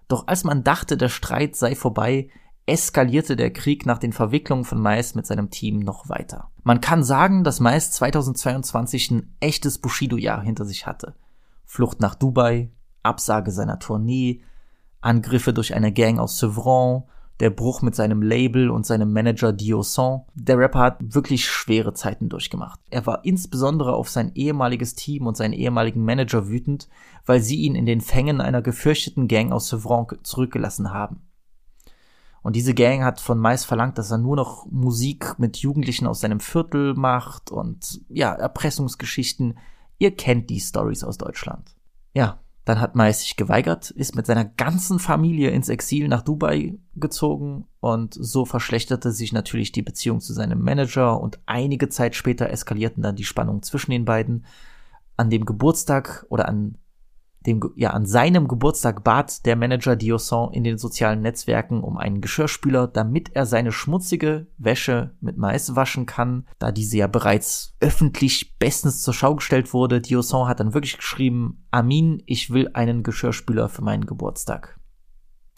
[0.07, 2.29] Doch als man dachte, der Streit sei vorbei,
[2.66, 6.50] eskalierte der Krieg nach den Verwicklungen von Mais mit seinem Team noch weiter.
[6.62, 11.14] Man kann sagen, dass Mais 2022 ein echtes Bushido-Jahr hinter sich hatte.
[11.64, 12.70] Flucht nach Dubai,
[13.03, 14.42] Absage seiner Tournee,
[15.00, 17.03] Angriffe durch eine Gang aus Sevran,
[17.40, 20.22] der Bruch mit seinem Label und seinem Manager Diosan.
[20.35, 22.81] Der Rapper hat wirklich schwere Zeiten durchgemacht.
[22.90, 26.88] Er war insbesondere auf sein ehemaliges Team und seinen ehemaligen Manager wütend,
[27.27, 31.23] weil sie ihn in den Fängen einer gefürchteten Gang aus Sevran zurückgelassen haben.
[32.44, 36.20] Und diese Gang hat von Mais verlangt, dass er nur noch Musik mit Jugendlichen aus
[36.20, 39.57] seinem Viertel macht und ja, Erpressungsgeschichten.
[39.96, 41.74] Ihr kennt die Stories aus Deutschland.
[42.12, 46.74] Ja, dann hat Mais sich geweigert, ist mit seiner ganzen Familie ins Exil nach Dubai
[46.96, 52.50] gezogen und so verschlechterte sich natürlich die Beziehung zu seinem Manager und einige Zeit später
[52.50, 54.44] eskalierten dann die Spannungen zwischen den beiden.
[55.16, 56.76] An dem Geburtstag oder an
[57.46, 62.20] dem, ja, an seinem Geburtstag bat der Manager Diosan in den sozialen Netzwerken um einen
[62.20, 68.57] Geschirrspüler, damit er seine schmutzige Wäsche mit Mais waschen kann, da diese ja bereits öffentlich
[68.59, 70.00] bestens zur Schau gestellt wurde.
[70.00, 74.78] Diosan hat dann wirklich geschrieben, Amin, ich will einen Geschirrspüler für meinen Geburtstag.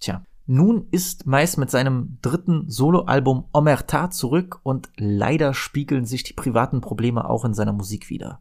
[0.01, 6.35] Tja, Nun ist Mais mit seinem dritten Soloalbum Omerta zurück und leider spiegeln sich die
[6.35, 8.41] privaten Probleme auch in seiner Musik wieder.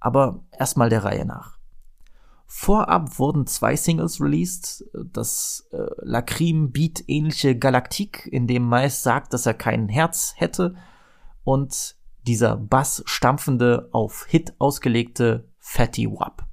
[0.00, 1.57] Aber erstmal der Reihe nach.
[2.50, 9.34] Vorab wurden zwei Singles released, das äh, Lacrim Beat ähnliche Galaktik, in dem Mais sagt,
[9.34, 10.74] dass er kein Herz hätte.
[11.44, 16.46] Und dieser Bass stampfende auf Hit ausgelegte Fatty Wap.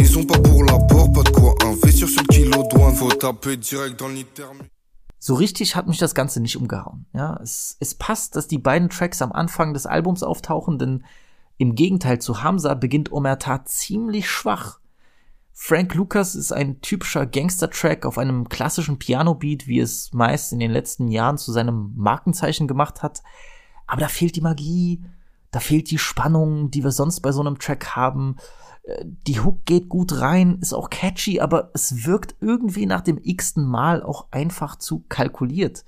[0.00, 2.94] Ils sont pas pour la porte, pas de quoi investir sur le kilo douane.
[2.96, 4.24] Faut taper direkt dans le
[5.22, 7.04] So richtig hat mich das Ganze nicht umgehauen.
[7.12, 11.04] Ja, es, es passt, dass die beiden Tracks am Anfang des Albums auftauchen, denn
[11.58, 14.80] im Gegenteil zu Hamza beginnt Omerta ziemlich schwach.
[15.52, 20.70] Frank Lucas ist ein typischer Gangster-Track auf einem klassischen Piano-Beat, wie es meist in den
[20.70, 23.22] letzten Jahren zu seinem Markenzeichen gemacht hat.
[23.86, 25.04] Aber da fehlt die Magie,
[25.50, 28.36] da fehlt die Spannung, die wir sonst bei so einem Track haben.
[28.86, 33.64] Die Hook geht gut rein, ist auch catchy, aber es wirkt irgendwie nach dem x-ten
[33.64, 35.84] Mal auch einfach zu kalkuliert.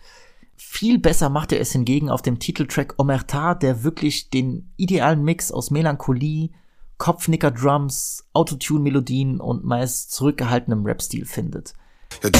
[0.56, 5.50] Viel besser macht er es hingegen auf dem Titeltrack Omerta, der wirklich den idealen Mix
[5.50, 6.50] aus Melancholie,
[6.98, 11.74] Kopfnicker-Drums, Autotune-Melodien und meist zurückgehaltenem Rap-Stil findet.
[12.22, 12.30] Y'a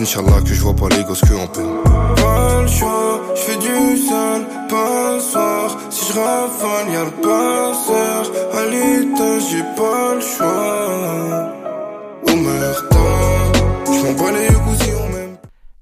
[0.00, 1.84] Inch'Allah que je vois pas les gosses que en peine.
[2.16, 5.78] Pas le choix, je fais du sale, pas soir.
[5.90, 8.22] Si je rafale, y'a le passeur.
[8.52, 11.60] À l'étage, j'ai pas le choix.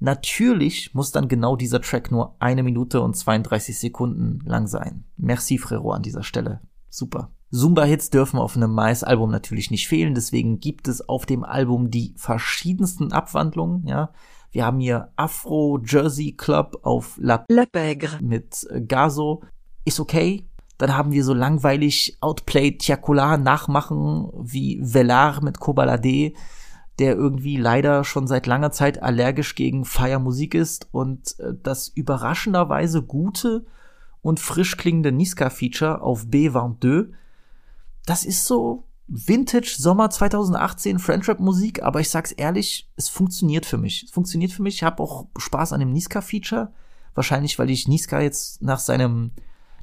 [0.01, 5.05] Natürlich muss dann genau dieser Track nur eine Minute und 32 Sekunden lang sein.
[5.17, 6.61] Merci, Frero, an dieser Stelle.
[6.89, 7.31] Super.
[7.51, 12.15] Zumba-Hits dürfen auf einem Mais-Album natürlich nicht fehlen, deswegen gibt es auf dem Album die
[12.17, 14.11] verschiedensten Abwandlungen, ja.
[14.51, 19.43] Wir haben hier Afro Jersey Club auf La, La Pègre mit Gazo.
[19.85, 20.49] Ist okay.
[20.79, 26.33] Dann haben wir so langweilig Outplay Tiakola nachmachen wie Velar mit Kobalade
[26.99, 33.03] der irgendwie leider schon seit langer Zeit allergisch gegen Feiermusik ist und äh, das überraschenderweise
[33.03, 33.65] gute
[34.21, 37.11] und frisch klingende Niska-Feature auf B22,
[38.09, 43.77] das ist so Vintage Sommer 2018 Friendship Musik, aber ich sag's ehrlich, es funktioniert für
[43.77, 44.05] mich.
[44.05, 44.77] Es funktioniert für mich.
[44.77, 46.73] Ich habe auch Spaß an dem Niska Feature,
[47.15, 49.33] wahrscheinlich weil ich Niska jetzt nach seinem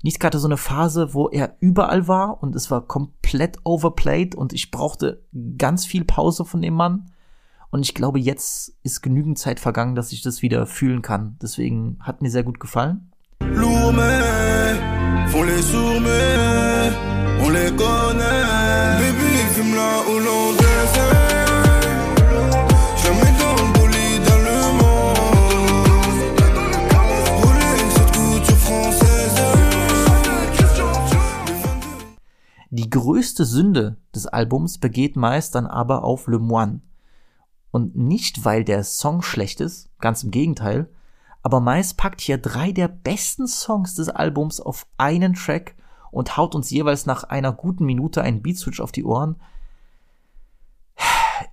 [0.01, 4.53] Niska hatte so eine Phase, wo er überall war und es war komplett overplayed und
[4.53, 5.23] ich brauchte
[5.57, 7.11] ganz viel Pause von dem Mann.
[7.71, 11.37] Und ich glaube, jetzt ist genügend Zeit vergangen, dass ich das wieder fühlen kann.
[11.41, 13.11] Deswegen hat mir sehr gut gefallen.
[20.19, 20.65] Lourd,
[32.75, 36.81] Die größte Sünde des Albums begeht meist dann aber auf Le Moine.
[37.71, 40.89] Und nicht, weil der Song schlecht ist, ganz im Gegenteil,
[41.41, 45.75] aber meist packt hier drei der besten Songs des Albums auf einen Track
[46.15, 49.35] und haut uns jeweils nach einer guten Minute einen Beatswitch auf die Ohren.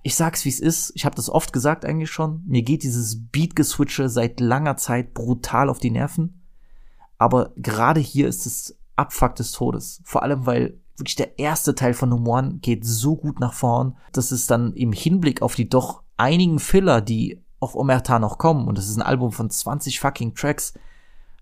[0.03, 3.27] Ich sag's wie es ist, ich habe das oft gesagt eigentlich schon, mir geht dieses
[3.29, 6.41] Beat-Geswitche seit langer Zeit brutal auf die Nerven,
[7.17, 11.93] aber gerade hier ist es Abfuck des Todes, vor allem weil wirklich der erste Teil
[11.93, 15.67] von Nummer One geht so gut nach vorn, dass es dann im Hinblick auf die
[15.67, 19.99] doch einigen Filler, die auf Omerta noch kommen, und das ist ein Album von 20
[19.99, 20.73] fucking Tracks,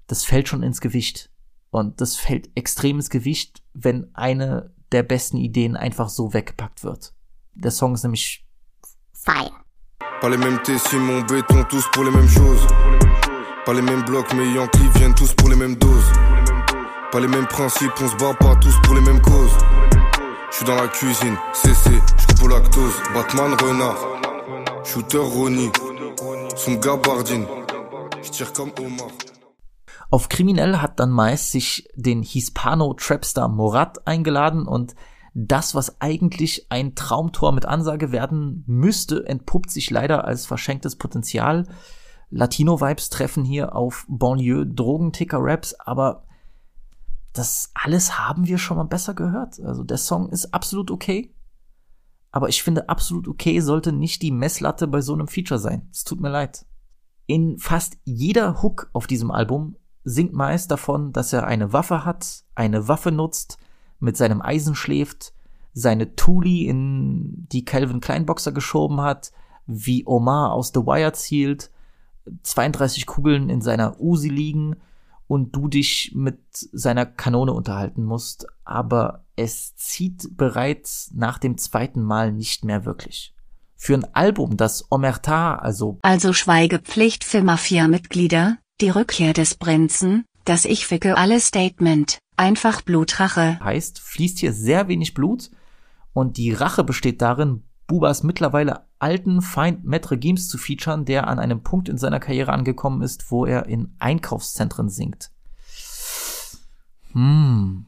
[0.08, 1.31] das fällt schon ins Gewicht.
[1.72, 7.14] Und das fällt extrem ins Gewicht, wenn eine der besten Ideen einfach so weggepackt wird.
[7.54, 8.46] Der Song ist nämlich
[9.14, 9.52] Fire.
[10.20, 12.68] Pas les mêmes Simon, béton, tous pour les mêmes choses.
[13.66, 16.12] Pas les mêmes blocs, mais Yankee viennent tous pour les mêmes doses.
[17.12, 19.58] Pas les mêmes principes, on se bat pas tous pour les mêmes causes.
[20.52, 22.96] Je dans la cuisine, CC, je au lactose.
[23.14, 23.98] Batman, renard,
[24.84, 25.72] shooter, Ronnie,
[26.56, 27.46] son Gabardine.
[28.22, 29.10] Je comme Omar.
[30.12, 34.94] Auf Kriminell hat dann meist sich den Hispano-Trapstar Morat eingeladen und
[35.34, 41.66] das, was eigentlich ein Traumtor mit Ansage werden müsste, entpuppt sich leider als verschenktes Potenzial.
[42.30, 46.26] Latino-Vibes treffen hier auf Banlieue-Drogenticker-Raps, aber
[47.32, 49.62] das alles haben wir schon mal besser gehört.
[49.62, 51.34] Also der Song ist absolut okay.
[52.32, 55.88] Aber ich finde, absolut okay sollte nicht die Messlatte bei so einem Feature sein.
[55.94, 56.66] Es tut mir leid.
[57.28, 62.44] In fast jeder Hook auf diesem Album singt meist davon, dass er eine Waffe hat,
[62.56, 63.58] eine Waffe nutzt,
[64.00, 65.34] mit seinem Eisen schläft,
[65.74, 69.32] seine Thuli in die Calvin Klein Boxer geschoben hat,
[69.66, 71.72] wie Omar aus The Wire zielt,
[72.44, 74.78] 32 Kugeln in seiner Usi liegen
[75.28, 82.02] und du dich mit seiner Kanone unterhalten musst, aber es zieht bereits nach dem zweiten
[82.02, 83.34] Mal nicht mehr wirklich.
[83.76, 90.66] Für ein Album, das Omerta, also Also Schweigepflicht für Mafia-Mitglieder, die Rückkehr des Prinzen, das
[90.66, 93.60] Ich ficke alle Statement, einfach Blutrache.
[93.64, 95.52] heißt, fließt hier sehr wenig Blut
[96.14, 101.40] und die Rache besteht darin, Bubas mittlerweile alten Feind Metre Gims zu featuren, der an
[101.40, 105.32] einem Punkt in seiner Karriere angekommen ist, wo er in Einkaufszentren singt.
[107.12, 107.88] Hm.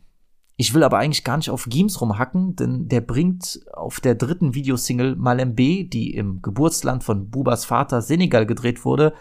[0.56, 4.54] Ich will aber eigentlich gar nicht auf Gims rumhacken, denn der bringt auf der dritten
[4.54, 9.13] Videosingle Malembe, die im Geburtsland von Bubas Vater Senegal gedreht wurde,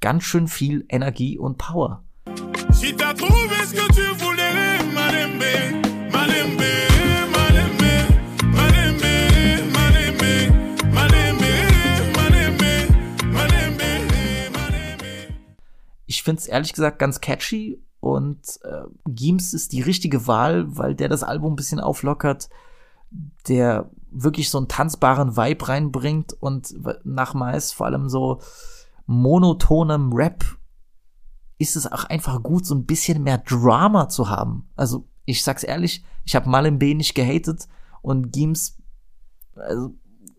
[0.00, 2.04] ganz schön viel Energie und Power.
[16.06, 20.94] Ich finde es ehrlich gesagt ganz catchy und äh, Gims ist die richtige Wahl, weil
[20.94, 22.48] der das Album ein bisschen auflockert,
[23.48, 28.40] der wirklich so einen tanzbaren Vibe reinbringt und nach Mais vor allem so
[29.06, 30.44] monotonem Rap
[31.58, 34.68] ist es auch einfach gut, so ein bisschen mehr Drama zu haben.
[34.76, 37.68] Also ich sag's ehrlich, ich habe Malembe nicht gehatet
[38.02, 38.78] und Gims,
[39.54, 39.94] also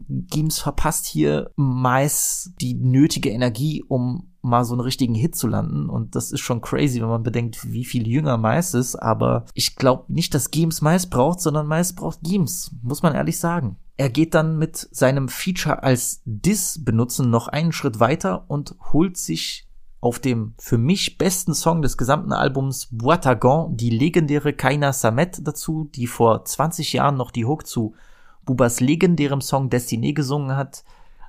[0.08, 5.90] Gims verpasst hier meist die nötige Energie, um mal so einen richtigen Hit zu landen.
[5.90, 8.96] Und das ist schon crazy, wenn man bedenkt, wie viel jünger Mais ist.
[8.96, 13.40] Aber ich glaube nicht, dass Gims Mais braucht, sondern Mais braucht Gims, muss man ehrlich
[13.40, 13.78] sagen.
[13.98, 19.18] Er geht dann mit seinem Feature als Diss benutzen noch einen Schritt weiter und holt
[19.18, 19.68] sich
[20.02, 25.90] auf dem für mich besten Song des gesamten Albums Boitagon die legendäre Kaina Samet dazu,
[25.96, 27.96] die vor 20 Jahren noch die Hook zu
[28.46, 30.84] Bubas legendärem Song Destiné gesungen hat.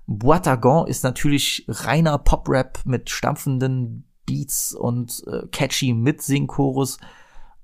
[0.06, 6.98] Boitagon ist natürlich reiner Pop-Rap mit stampfenden Beats und äh, catchy Mitsing-Chorus.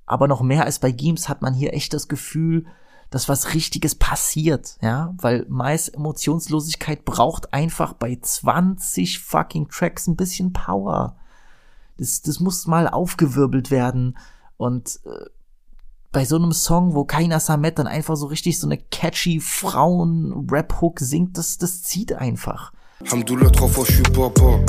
[0.06, 2.66] Aber noch mehr als bei Gims hat man hier echt das Gefühl,
[3.12, 10.16] dass was Richtiges passiert, ja, weil Mais Emotionslosigkeit braucht einfach bei 20 fucking Tracks ein
[10.16, 11.16] bisschen Power.
[11.98, 14.16] Das, das muss mal aufgewirbelt werden
[14.57, 15.27] und äh,
[16.11, 21.01] bei so einem Song, wo keiner Samet dann einfach so richtig so eine catchy Frauen-Rap-Hook
[21.01, 22.72] singt, das, das zieht einfach.
[23.11, 24.61] Hamdoullah, trois fois je suis papa.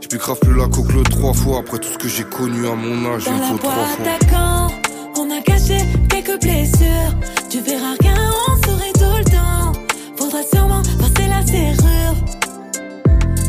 [0.00, 1.58] Je puis grave plus la coque le trois fois.
[1.58, 4.68] Après tout ce que j'ai connu à mon âge, il faut trois fois.
[5.16, 7.39] on a caché quelques blessures.
[7.50, 8.14] Tu verras rien,
[8.48, 9.72] on sourit tout le temps.
[10.16, 12.14] Faudra sûrement passer la serrure.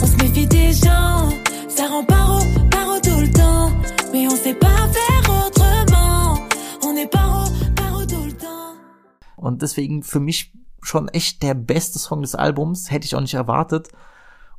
[0.01, 1.29] On se méfie des gens,
[1.69, 2.39] ça rend paro,
[2.71, 3.69] paro tout le temps.
[4.11, 6.33] Mais on sait pas faire autrement.
[6.83, 8.73] On est paro, paro tout le temps.
[9.37, 13.35] Und deswegen für mich schon echt der beste Song des Albums, hätte ich auch nicht
[13.35, 13.89] erwartet.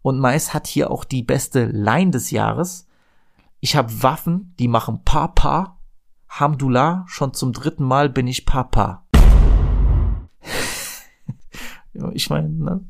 [0.02, 2.86] Und Mais hat hier auch die beste Line des Jahres.
[3.58, 5.80] Ich habe Waffen, die machen Papa.
[6.28, 9.02] Hamdullah, schon zum dritten Mal bin ich Papa.
[12.14, 12.80] Ich meine, ne,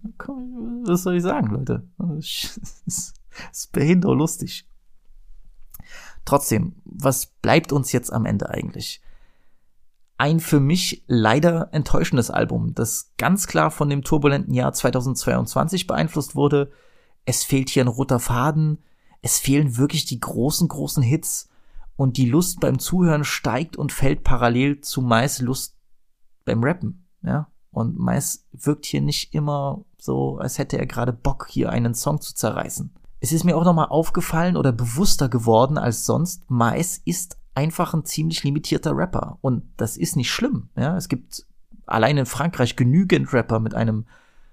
[0.84, 1.88] was soll ich sagen, Leute?
[2.18, 3.14] Es
[3.50, 4.68] ist behindert lustig.
[6.24, 9.02] Trotzdem, was bleibt uns jetzt am Ende eigentlich?
[10.22, 16.36] ein für mich leider enttäuschendes Album, das ganz klar von dem turbulenten Jahr 2022 beeinflusst
[16.36, 16.70] wurde.
[17.24, 18.78] Es fehlt hier ein roter Faden,
[19.20, 21.48] es fehlen wirklich die großen, großen Hits
[21.96, 25.76] und die Lust beim Zuhören steigt und fällt parallel zu Mais Lust
[26.44, 27.48] beim Rappen, ja.
[27.70, 32.20] Und Mais wirkt hier nicht immer so, als hätte er gerade Bock, hier einen Song
[32.20, 32.92] zu zerreißen.
[33.20, 38.04] Es ist mir auch nochmal aufgefallen oder bewusster geworden als sonst, Mais ist einfach ein
[38.04, 39.38] ziemlich limitierter Rapper.
[39.40, 40.68] Und das ist nicht schlimm.
[40.76, 41.46] Ja, es gibt
[41.86, 44.06] allein in Frankreich genügend Rapper mit einem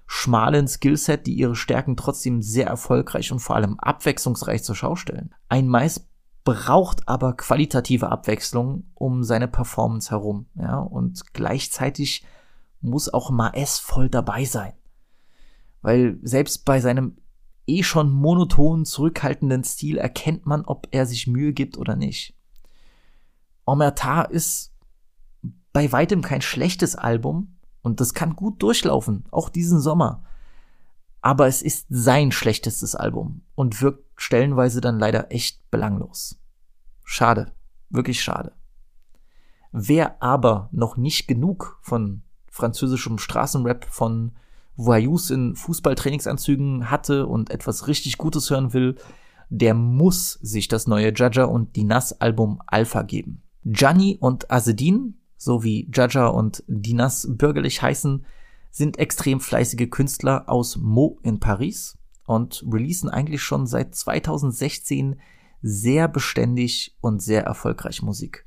[0.06, 5.34] schmalen Skillset, die ihre Stärken trotzdem sehr erfolgreich und vor allem abwechslungsreich zur Schau stellen.
[5.48, 6.08] Ein Mais
[6.44, 10.46] braucht aber qualitative Abwechslung um seine Performance herum.
[10.56, 12.24] Ja, und gleichzeitig
[12.80, 14.72] muss auch Maes voll dabei sein.
[15.82, 17.16] Weil selbst bei seinem
[17.66, 22.34] eh schon monoton zurückhaltenden Stil erkennt man, ob er sich Mühe gibt oder nicht.
[23.64, 24.74] Omerta ist
[25.72, 30.24] bei weitem kein schlechtes Album und das kann gut durchlaufen, auch diesen Sommer.
[31.20, 36.40] Aber es ist sein schlechtestes Album und wirkt stellenweise dann leider echt belanglos.
[37.04, 37.52] Schade,
[37.88, 38.52] wirklich schade.
[39.72, 44.32] Wer aber noch nicht genug von französischem Straßenrap von
[44.76, 48.96] Voyous in Fußballtrainingsanzügen hatte und etwas richtig Gutes hören will,
[49.48, 53.42] der muss sich das neue Jaja und Dinas Album Alpha geben.
[53.64, 58.24] Gianni und Azedin, so wie Jaja und Dinas bürgerlich heißen,
[58.70, 65.20] sind extrem fleißige Künstler aus Meaux in Paris und releasen eigentlich schon seit 2016
[65.62, 68.46] sehr beständig und sehr erfolgreich Musik.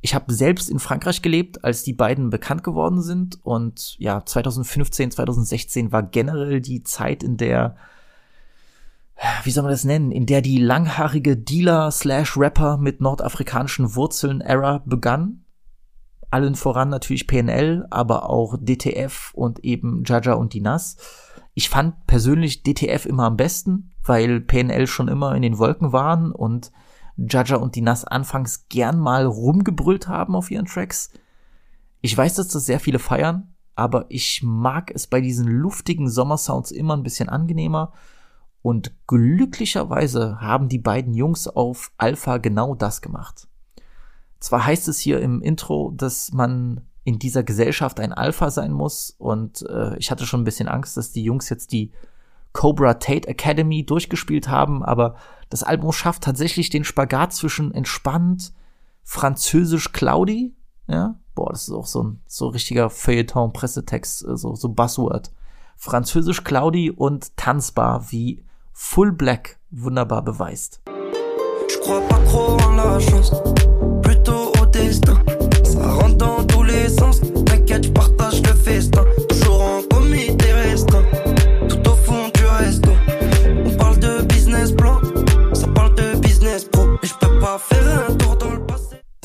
[0.00, 5.10] Ich habe selbst in Frankreich gelebt, als die beiden bekannt geworden sind und ja, 2015,
[5.10, 7.76] 2016 war generell die Zeit, in der
[9.42, 14.40] wie soll man das nennen, in der die langhaarige Dealer slash Rapper mit nordafrikanischen Wurzeln
[14.40, 15.44] Era begann.
[16.30, 20.96] Allen voran natürlich PNL, aber auch DTF und eben Jaja und Dinas.
[21.54, 26.30] Ich fand persönlich DTF immer am besten, weil PNL schon immer in den Wolken waren
[26.30, 26.70] und
[27.18, 31.10] Jaja und Dinas anfangs gern mal rumgebrüllt haben auf ihren Tracks.
[32.00, 36.70] Ich weiß, dass das sehr viele feiern, aber ich mag es bei diesen luftigen Sommersounds
[36.70, 37.92] immer ein bisschen angenehmer
[38.62, 43.48] und glücklicherweise haben die beiden Jungs auf Alpha genau das gemacht.
[44.38, 49.14] Zwar heißt es hier im Intro, dass man in dieser Gesellschaft ein Alpha sein muss
[49.18, 51.90] und äh, ich hatte schon ein bisschen Angst, dass die Jungs jetzt die
[52.52, 55.16] Cobra Tate Academy durchgespielt haben, aber
[55.50, 58.52] das Album schafft tatsächlich den Spagat zwischen entspannt,
[59.02, 60.54] französisch cloudy,
[60.86, 65.30] ja, boah, das ist auch so ein so richtiger Feuilleton-Pressetext, äh, so, so Buzzword.
[65.76, 70.80] Französisch cloudy und tanzbar wie Full Black wunderbar beweist.
[71.68, 73.30] Je crois pas trop en la chance,
[74.02, 75.22] plutôt au destin.
[75.62, 77.92] Ça rentre dans tous les sens, t'inquiète, je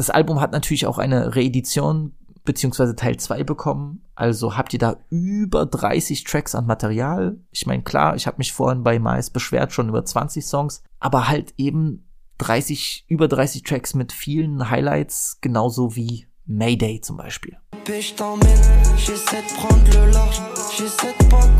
[0.03, 2.11] Das Album hat natürlich auch eine Reedition
[2.43, 4.03] beziehungsweise Teil 2 bekommen.
[4.15, 7.37] Also habt ihr da über 30 Tracks an Material.
[7.51, 11.29] Ich meine, klar, ich habe mich vorhin bei Mais beschwert, schon über 20 Songs, aber
[11.29, 12.05] halt eben
[12.39, 17.55] 30, über 30 Tracks mit vielen Highlights, genauso wie Mayday zum Beispiel.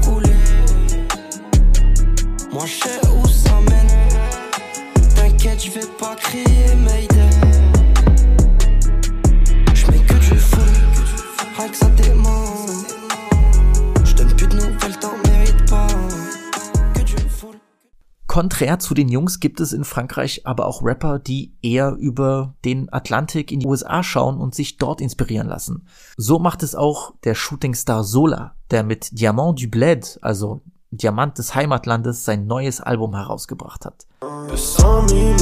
[0.04, 0.36] Couler.
[2.52, 3.88] Moi je sais où ça mène,
[5.16, 7.53] t'inquiète, je vais pas crier Mayday.
[11.64, 12.96] Rien que ça démonte.
[14.04, 15.88] Je donne plus de nouvelles, t'en mérites pas.
[16.94, 17.56] Que full.
[18.28, 22.92] Konträr zu den Jungs gibt es in Frankreich aber auch Rapper, die eher über den
[22.92, 25.88] Atlantik in die USA schauen und sich dort inspirieren lassen.
[26.18, 31.56] So macht es auch der Shootingstar Sola, der mit Diamant du Bled, also Diamant des
[31.56, 34.06] Heimatlandes, sein neues Album herausgebracht hat.
[34.22, 35.34] 100 000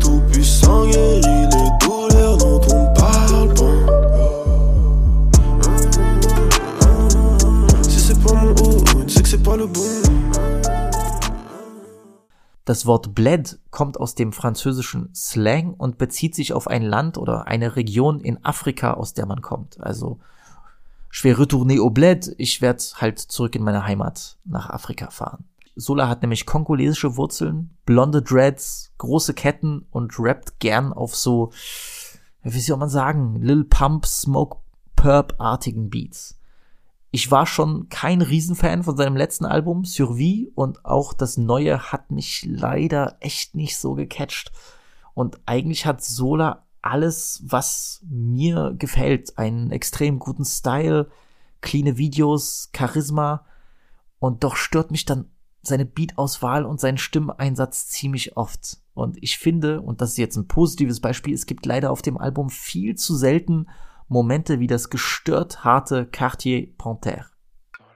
[0.00, 3.78] Tout puissant guérit les douleurs dont on parle pas.
[7.82, 9.80] Si c'est pas mon hood, c'est que c'est pas le bon.
[12.64, 17.46] Das Wort Bled kommt aus dem französischen Slang und bezieht sich auf ein Land oder
[17.46, 19.80] eine Region in Afrika, aus der man kommt.
[19.80, 20.18] Also,
[21.12, 25.44] je vais retourner au Bled, ich werde halt zurück in meine Heimat nach Afrika fahren.
[25.76, 31.52] Sola hat nämlich kongolesische Wurzeln, blonde Dreads, große Ketten und rappt gern auf so,
[32.42, 34.58] wie soll man sagen, Lil Pump, Smoke
[34.96, 36.40] Purp-artigen Beats.
[37.10, 42.10] Ich war schon kein Riesenfan von seinem letzten Album, Survie, und auch das neue hat
[42.10, 44.52] mich leider echt nicht so gecatcht.
[45.14, 49.38] Und eigentlich hat Sola alles, was mir gefällt.
[49.38, 51.10] Einen extrem guten Style,
[51.60, 53.44] cleane Videos, Charisma.
[54.18, 55.30] Und doch stört mich dann
[55.66, 58.78] seine Beatauswahl und sein Stimmeinsatz ziemlich oft.
[58.94, 62.18] Und ich finde, und das ist jetzt ein positives Beispiel, es gibt leider auf dem
[62.18, 63.66] Album viel zu selten
[64.08, 67.26] Momente wie das gestört harte Cartier Panthère.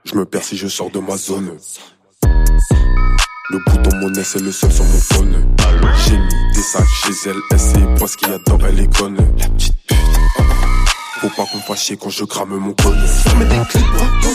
[0.03, 1.57] Je me perds si je sors de ma zone.
[3.51, 5.55] Le bouton monnaie, c'est le seul sur mon phone.
[6.07, 8.79] J'ai mis des sacs chez elle, elle sait pas ce qu'il y a dedans, elle
[8.79, 9.17] est conne.
[9.37, 9.97] La petite pute.
[11.19, 12.97] Faut pas qu'on fasse chier quand je crame mon cône.
[13.37, 13.85] Mets des clips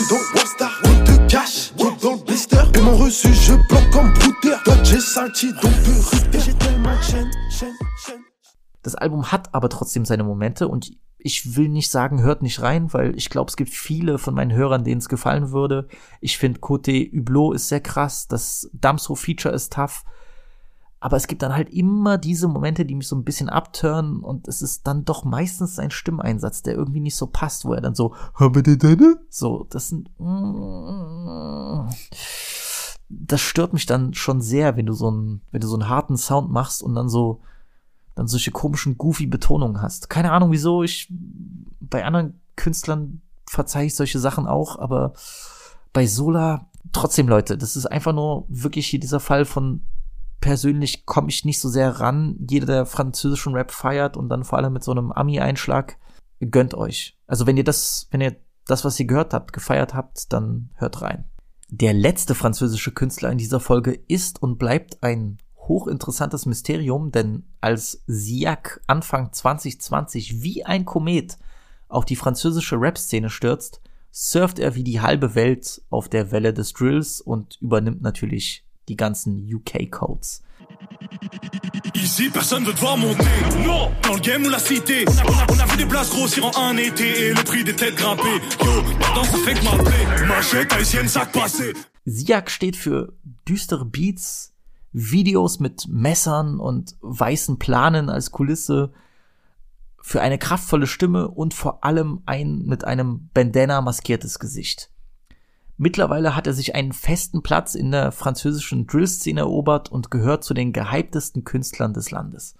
[0.09, 2.56] dans Wallstar, on te cache, dans le blister.
[2.73, 4.13] Paiement reçu, je bloque comme.
[4.65, 5.73] Dodge et salty, donc.
[8.83, 12.93] Das Album hat aber trotzdem seine Momente und ich will nicht sagen, hört nicht rein,
[12.93, 15.87] weil ich glaube, es gibt viele von meinen Hörern, denen es gefallen würde.
[16.21, 20.03] Ich finde Côté Hublot ist sehr krass, das Damso-Feature ist tough.
[20.99, 24.47] Aber es gibt dann halt immer diese Momente, die mich so ein bisschen abturnen und
[24.47, 27.93] es ist dann doch meistens sein Stimmeinsatz, der irgendwie nicht so passt, wo er dann
[27.93, 28.15] so,
[29.29, 30.09] so, das sind,
[33.09, 36.17] das stört mich dann schon sehr, wenn du so einen, wenn du so einen harten
[36.17, 37.41] Sound machst und dann so,
[38.15, 40.09] dann solche komischen, goofy Betonungen hast.
[40.09, 41.13] Keine Ahnung wieso, ich,
[41.79, 45.13] bei anderen Künstlern verzeihe ich solche Sachen auch, aber
[45.93, 49.81] bei Sola, trotzdem Leute, das ist einfach nur wirklich hier dieser Fall von
[50.47, 52.37] persönlich komme ich nicht so sehr ran.
[52.49, 55.97] Jeder, der französischen Rap feiert und dann vor allem mit so einem Ami-Einschlag,
[56.39, 57.17] gönnt euch.
[57.27, 61.01] Also wenn ihr das, wenn ihr das, was ihr gehört habt, gefeiert habt, dann hört
[61.01, 61.25] rein.
[61.67, 68.05] Der letzte französische Künstler in dieser Folge ist und bleibt ein hochinteressantes Mysterium, denn als
[68.07, 71.37] Siak Anfang 2020 wie ein Komet
[71.89, 73.81] auf die französische Rap-Szene stürzt,
[74.11, 78.95] surft er wie die halbe Welt auf der Welle des Drills und übernimmt natürlich die
[78.95, 80.43] ganzen UK-Codes.
[81.93, 83.23] Ici, personne veut devoir monter.
[83.65, 85.05] Non, dans le game ou la cité.
[85.07, 87.75] On a, on a vu des places grossir en un été et le prix des
[87.75, 88.41] têtes grimpées.
[88.63, 90.27] Yo, maintenant ça fait que m'appeler.
[90.27, 91.73] Machette haïtienne, sac passé.
[92.05, 93.13] Siak steht für
[93.45, 94.53] düstere Beats,
[94.93, 98.93] Videos mit Messern und weißen Planen als Kulisse,
[100.01, 104.89] für eine kraftvolle Stimme und vor allem ein mit einem Bandana maskiertes Gesicht.
[105.77, 110.55] Mittlerweile hat er sich einen festen Platz in der französischen Drill-Szene erobert und gehört zu
[110.55, 112.55] den gehyptesten Künstlern des Landes.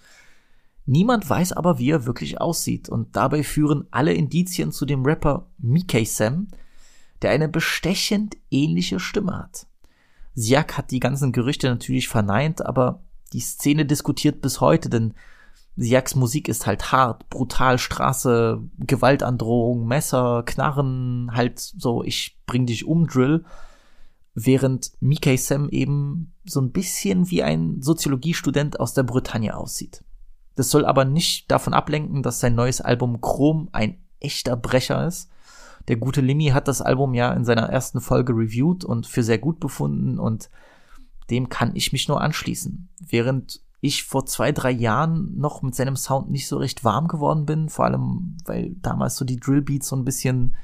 [0.86, 5.48] Niemand weiß aber, wie er wirklich aussieht und dabei führen alle Indizien zu dem Rapper
[5.58, 6.48] Mickey Sam,
[7.24, 9.68] der eine bestechend ähnliche Stimme hat.
[10.36, 13.02] Siak hat die ganzen Gerüchte natürlich verneint, aber
[13.34, 15.16] die Szene diskutiert bis heute, denn
[15.78, 22.86] Siaks Musik ist halt hart, brutal, Straße, Gewaltandrohung, Messer, Knarren, halt so, ich bring dich
[22.86, 23.46] um, Drill.
[24.34, 30.04] Während Mickey Sam eben so ein bisschen wie ein Soziologiestudent aus der Bretagne aussieht.
[30.56, 35.30] Das soll aber nicht davon ablenken, dass sein neues Album Chrom ein echter Brecher ist.
[35.88, 39.38] Der gute Limi hat das Album ja in seiner ersten Folge reviewed und für sehr
[39.38, 40.50] gut befunden und
[41.30, 42.90] dem kann ich mich nur anschließen.
[43.00, 47.46] Während ich vor zwei, drei Jahren noch mit seinem Sound nicht so recht warm geworden
[47.46, 50.56] bin, vor allem, weil damals so die Drillbeats so ein bisschen,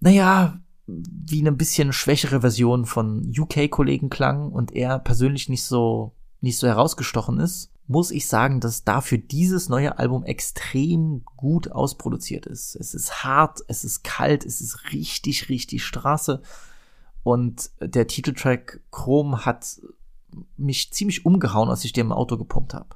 [0.00, 6.58] naja, wie eine bisschen schwächere Version von UK-Kollegen klang und er persönlich nicht so, nicht
[6.58, 12.76] so herausgestochen ist, muss ich sagen, dass dafür dieses neue Album extrem gut ausproduziert ist.
[12.76, 16.42] Es ist hart, es ist kalt, es ist richtig, richtig Straße.
[17.22, 19.80] Und der Titeltrack Chrome hat
[20.56, 22.86] mich ziemlich umgehauen, als ich den im Auto gepumpt habe.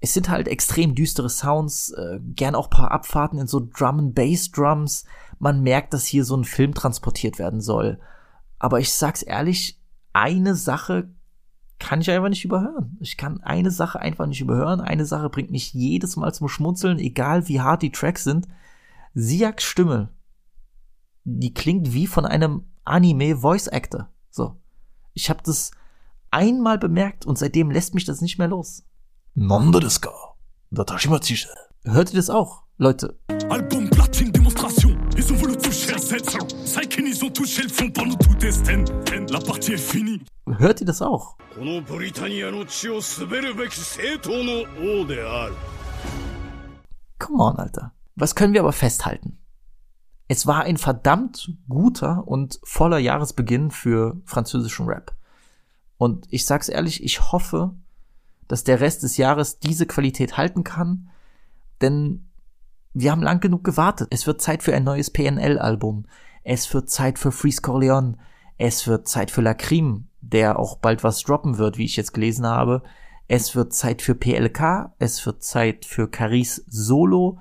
[0.00, 4.14] Es sind halt extrem düstere Sounds, äh, gern auch paar Abfahrten in so Drum and
[4.14, 5.04] Bass Drums.
[5.38, 8.00] Man merkt, dass hier so ein Film transportiert werden soll.
[8.58, 9.80] Aber ich sag's ehrlich,
[10.12, 11.10] eine Sache
[11.78, 12.96] kann ich einfach nicht überhören.
[13.00, 14.80] Ich kann eine Sache einfach nicht überhören.
[14.80, 18.48] Eine Sache bringt mich jedes Mal zum Schmunzeln, egal wie hart die Tracks sind.
[19.14, 20.10] Siaks Stimme,
[21.24, 24.08] die klingt wie von einem Anime Voice Actor.
[24.30, 24.56] So.
[25.14, 25.70] Ich habe das
[26.30, 28.84] einmal bemerkt und seitdem lässt mich das nicht mehr los.
[31.84, 33.18] Hört ihr das auch, Leute?
[33.48, 33.88] Album
[36.07, 36.65] 700.
[36.65, 38.85] Saikin, ils ont touché le fond, pour nous tout est sten.
[39.29, 40.21] La partie est finie.
[40.59, 41.37] Hört ihr das auch?
[41.55, 44.63] このブリタニアの地を滑るべき正当の
[45.01, 45.53] 王である。
[47.19, 47.91] Come on, Alter.
[48.15, 49.37] Was können wir aber festhalten?
[50.27, 55.15] Es war ein verdammt guter und voller Jahresbeginn für französischen Rap.
[55.97, 57.75] Und ich sag's ehrlich, ich hoffe,
[58.47, 61.09] dass der Rest des Jahres diese Qualität halten kann,
[61.81, 62.26] denn
[62.94, 64.08] wir haben lang genug gewartet.
[64.10, 66.06] Es wird Zeit für ein neues PNL-Album.
[66.42, 68.16] Es wird Zeit für Freeze Corleone.
[68.56, 72.46] Es wird Zeit für Lacrim, der auch bald was droppen wird, wie ich jetzt gelesen
[72.46, 72.82] habe.
[73.28, 74.92] Es wird Zeit für PLK.
[74.98, 77.38] Es wird Zeit für Caris Solo.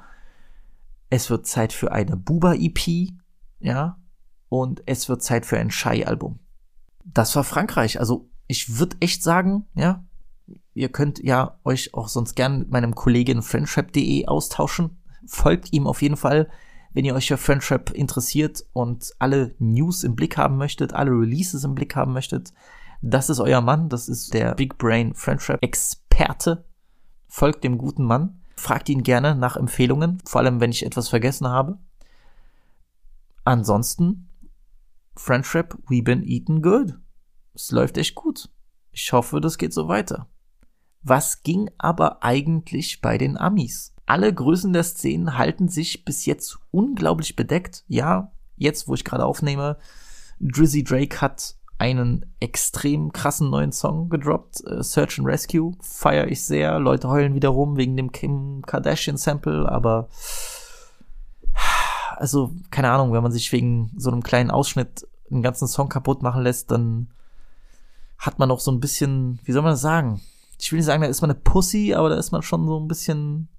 [1.10, 3.14] Es wird Zeit für eine Buba-EP.
[3.60, 3.98] Ja.
[4.50, 6.40] Und es wird Zeit für ein Shai-Album.
[7.06, 8.00] Das war Frankreich.
[8.00, 10.06] Also, ich würde echt sagen, ja,
[10.74, 15.02] ihr könnt ja euch auch sonst gern mit meinem Kollegen friendship.de austauschen.
[15.28, 16.50] Folgt ihm auf jeden Fall,
[16.94, 21.64] wenn ihr euch für Friendship interessiert und alle News im Blick haben möchtet, alle Releases
[21.64, 22.54] im Blick haben möchtet.
[23.02, 26.66] Das ist euer Mann, das ist der Big Brain Friendship Experte.
[27.28, 28.42] Folgt dem guten Mann.
[28.56, 31.78] Fragt ihn gerne nach Empfehlungen, vor allem wenn ich etwas vergessen habe.
[33.44, 34.30] Ansonsten,
[35.16, 36.96] Friendship, we been eating good.
[37.54, 38.50] Es läuft echt gut.
[38.92, 40.28] Ich hoffe, das geht so weiter.
[41.04, 43.94] Was ging aber eigentlich bei den Amis?
[44.08, 47.84] Alle Größen der Szenen halten sich bis jetzt unglaublich bedeckt.
[47.88, 49.78] Ja, jetzt, wo ich gerade aufnehme,
[50.40, 55.74] Drizzy Drake hat einen extrem krassen neuen Song gedroppt, äh, Search and Rescue.
[55.82, 56.80] Feier ich sehr.
[56.80, 60.08] Leute heulen wieder rum wegen dem Kim Kardashian Sample, aber
[62.16, 66.24] also, keine Ahnung, wenn man sich wegen so einem kleinen Ausschnitt einen ganzen Song kaputt
[66.24, 67.10] machen lässt, dann
[68.18, 70.22] hat man auch so ein bisschen, wie soll man das sagen?
[70.60, 72.80] Ich will nicht sagen, da ist man eine Pussy, aber da ist man schon so
[72.80, 73.50] ein bisschen,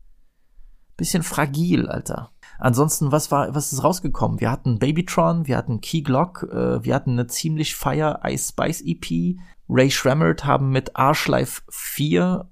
[0.99, 2.31] bisschen fragil, Alter.
[2.59, 4.41] Ansonsten, was war, was ist rausgekommen?
[4.41, 8.83] Wir hatten Babytron, wir hatten Key Glock, äh, wir hatten eine ziemlich fire Ice Spice
[8.85, 9.39] EP.
[9.71, 12.51] Ray Shremmerd haben mit Arschlife 4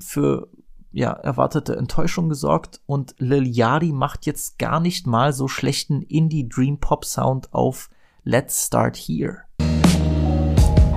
[0.00, 0.48] für
[0.90, 6.48] ja, erwartete Enttäuschung gesorgt und Lil Yachty macht jetzt gar nicht mal so schlechten Indie
[6.48, 7.90] Dream Pop Sound auf
[8.24, 9.42] Let's Start Here.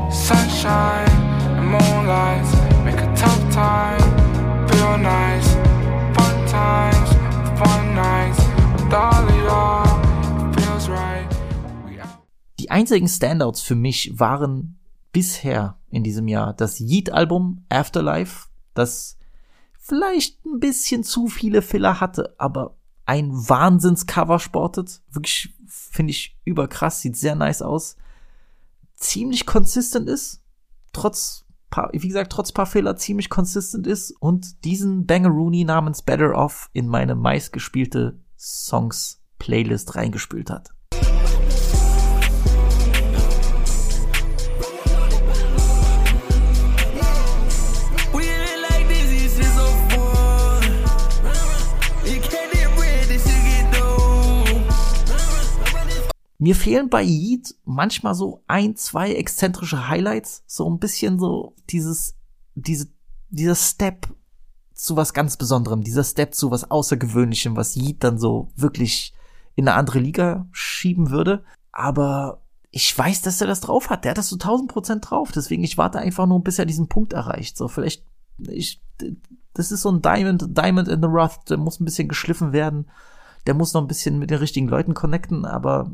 [0.09, 1.11] Sunshine
[1.57, 2.45] and moonlight
[2.83, 5.50] make a tough time feel nice.
[12.59, 14.79] Die einzigen Standouts für mich waren
[15.11, 19.17] bisher in diesem Jahr das Yeet-Album Afterlife, das
[19.77, 25.01] vielleicht ein bisschen zu viele Filler hatte, aber ein Wahnsinnscover sportet.
[25.09, 27.97] Wirklich, finde ich überkrass, sieht sehr nice aus.
[28.95, 30.41] Ziemlich konsistent ist,
[30.93, 31.40] trotz
[31.71, 36.69] paar, wie gesagt, trotz paar Fehler ziemlich konsistent ist und diesen Bangaroony namens Better Off
[36.73, 40.69] in meine meistgespielte Songs Playlist reingespült hat.
[56.41, 62.15] Mir fehlen bei Yeet manchmal so ein, zwei exzentrische Highlights, so ein bisschen so dieses,
[62.55, 62.87] diese,
[63.29, 64.07] dieser Step
[64.73, 69.13] zu was ganz Besonderem, dieser Step zu was Außergewöhnlichem, was Yeet dann so wirklich
[69.53, 71.43] in eine andere Liga schieben würde.
[71.71, 74.03] Aber ich weiß, dass er das drauf hat.
[74.03, 75.31] Der hat das so 1000 Prozent drauf.
[75.31, 77.55] Deswegen, ich warte einfach nur, bis er diesen Punkt erreicht.
[77.55, 78.03] So, vielleicht,
[78.39, 78.81] ich,
[79.53, 81.37] das ist so ein Diamond, Diamond in the Rough.
[81.43, 82.89] Der muss ein bisschen geschliffen werden.
[83.45, 85.45] Der muss noch ein bisschen mit den richtigen Leuten connecten.
[85.45, 85.91] Aber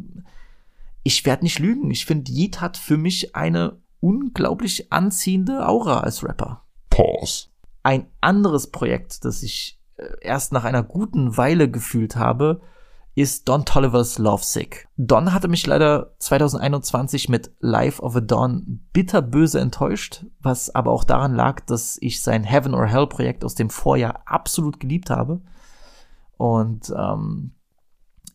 [1.07, 1.89] ich werde nicht lügen.
[1.89, 6.65] Ich finde, Yeet hat für mich eine unglaublich anziehende Aura als Rapper.
[6.89, 7.47] Pause.
[7.81, 12.59] Ein anderes Projekt, das ich äh, erst nach einer guten Weile gefühlt habe,
[13.15, 14.89] ist Don Tollivers Lovesick.
[14.97, 21.05] Don hatte mich leider 2021 mit Life of a Dawn bitterböse enttäuscht, was aber auch
[21.05, 25.39] daran lag, dass ich sein Heaven or Hell Projekt aus dem Vorjahr absolut geliebt habe.
[26.35, 27.53] Und ähm,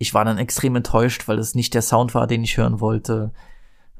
[0.02, 3.32] ich war dann extrem enttäuscht, weil es nicht der Sound war, den ich hören wollte.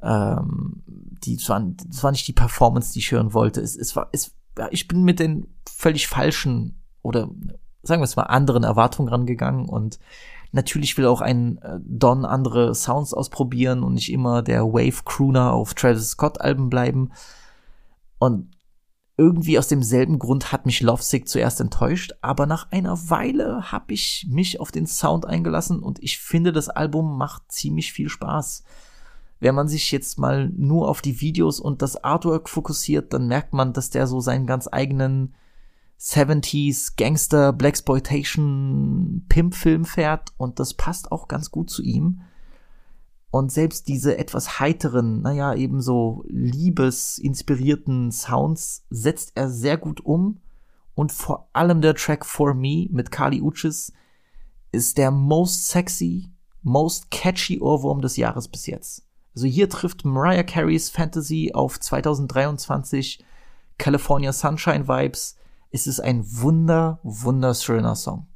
[0.03, 3.61] Ähm, die, es, war, es war nicht die Performance, die ich hören wollte.
[3.61, 7.30] Es, es war, es, ja, ich bin mit den völlig falschen oder
[7.84, 10.00] sagen wir es mal anderen Erwartungen rangegangen und
[10.50, 15.53] natürlich will auch ein äh, Don andere Sounds ausprobieren und nicht immer der Wave Crooner
[15.53, 17.12] auf Travis Scott Alben bleiben.
[18.18, 18.50] Und
[19.17, 24.27] irgendwie aus demselben Grund hat mich Lovesick zuerst enttäuscht, aber nach einer Weile habe ich
[24.29, 28.65] mich auf den Sound eingelassen und ich finde, das Album macht ziemlich viel Spaß.
[29.39, 33.53] Wenn man sich jetzt mal nur auf die Videos und das Artwork fokussiert, dann merkt
[33.53, 35.35] man, dass der so seinen ganz eigenen
[36.01, 42.23] 70s Gangster Blaxploitation Pimp Film fährt und das passt auch ganz gut zu ihm.
[43.33, 50.41] Und selbst diese etwas heiteren, naja, ebenso liebesinspirierten Sounds setzt er sehr gut um.
[50.95, 53.91] Und vor allem der Track For Me mit Kali Uchis
[54.70, 56.30] ist der most sexy,
[56.61, 59.07] most catchy Ohrwurm des Jahres bis jetzt.
[59.35, 63.24] Also hier trifft Mariah Careys Fantasy auf 2023
[63.78, 65.39] California Sunshine Vibes.
[65.70, 68.26] Es ist ein wunder, wunderschöner Song.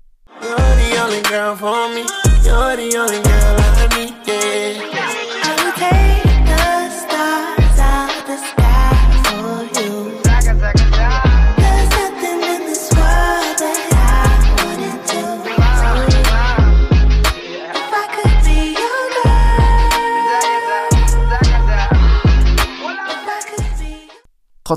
[0.40, 2.06] You're the only girl for me.
[2.42, 3.36] You're the only girl.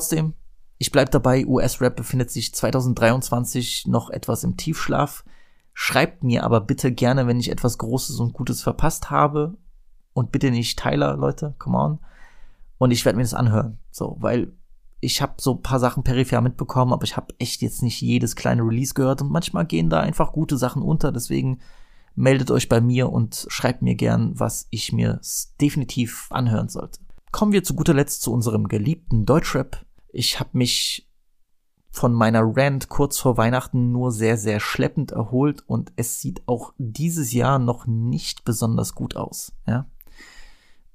[0.10, 0.34] Trotzdem,
[0.80, 5.24] ich bleib dabei, US-Rap befindet sich 2023 noch etwas im Tiefschlaf.
[5.76, 9.56] Schreibt mir aber bitte gerne, wenn ich etwas Großes und Gutes verpasst habe.
[10.14, 12.00] Und bitte nicht Tyler, Leute, come on.
[12.80, 13.78] Und ich werde mir das anhören.
[13.92, 14.52] So, weil
[15.00, 18.64] ich habe so paar Sachen peripher mitbekommen, aber ich habe echt jetzt nicht jedes kleine
[18.64, 21.12] Release gehört und manchmal gehen da einfach gute Sachen unter.
[21.12, 21.60] Deswegen
[22.16, 25.22] meldet euch bei mir und schreibt mir gern, was ich mir
[25.62, 27.00] definitiv anhören sollte.
[27.32, 29.86] Kommen wir zu guter Letzt zu unserem geliebten Deutschrap.
[30.12, 31.10] Ich habe mich
[31.92, 36.74] von meiner Rant kurz vor Weihnachten nur sehr, sehr schleppend erholt und es sieht auch
[36.78, 39.52] dieses Jahr noch nicht besonders gut aus.
[39.68, 39.88] Ja?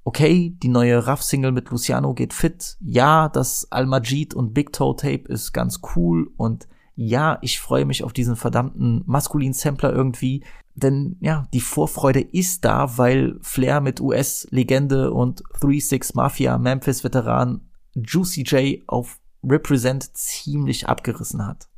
[0.03, 2.77] Okay, die neue Raff-Single mit Luciano geht fit.
[2.79, 8.03] Ja, das Al-Majid und Big Toe Tape ist ganz cool und ja, ich freue mich
[8.03, 10.45] auf diesen verdammten maskulinen Sampler irgendwie,
[10.75, 17.61] denn ja, die Vorfreude ist da, weil Flair mit US-Legende und 3-6 Mafia Memphis-Veteran
[17.95, 21.69] Juicy J auf Represent ziemlich abgerissen hat.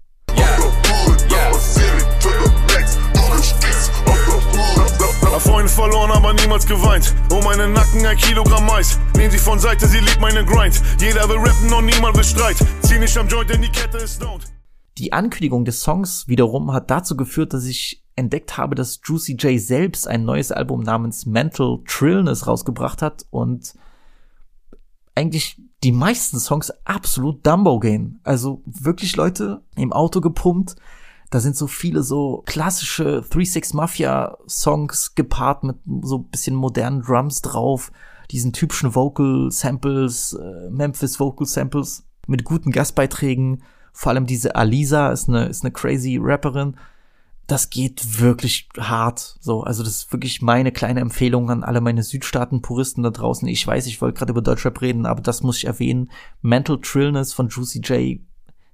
[5.21, 7.13] Hab Freunde verloren, aber niemals geweint.
[7.31, 8.97] Um meinen Nacken ein Kilogramm Mais.
[9.15, 10.81] Nehmen sie von Seite, sie liebt meinen Grind.
[10.99, 12.57] Jeder will rappen und niemand will Streit.
[12.81, 14.45] Zieh nicht am Joint, denn die Kette ist stoned.
[14.97, 19.61] Die Ankündigung des Songs wiederum hat dazu geführt, dass ich entdeckt habe, dass Juicy J
[19.61, 23.75] selbst ein neues Album namens Mental Trillness rausgebracht hat und
[25.13, 28.19] eigentlich die meisten Songs absolut Dumbo gehen.
[28.23, 30.75] Also wirklich Leute im Auto gepumpt.
[31.29, 37.41] Da sind so viele so klassische 3-6 Mafia Songs gepaart mit so bisschen modernen Drums
[37.41, 37.91] drauf,
[38.31, 43.63] diesen typischen Vocal Samples, äh, Memphis Vocal Samples mit guten Gastbeiträgen.
[43.91, 46.77] Vor allem diese Alisa ist eine, ist eine crazy Rapperin
[47.47, 49.37] das geht wirklich hart.
[49.39, 53.47] So, also das ist wirklich meine kleine Empfehlung an alle meine Südstaaten-Puristen da draußen.
[53.47, 56.11] Ich weiß, ich wollte gerade über Deutschrap reden, aber das muss ich erwähnen.
[56.41, 58.19] Mental Trillness von Juicy J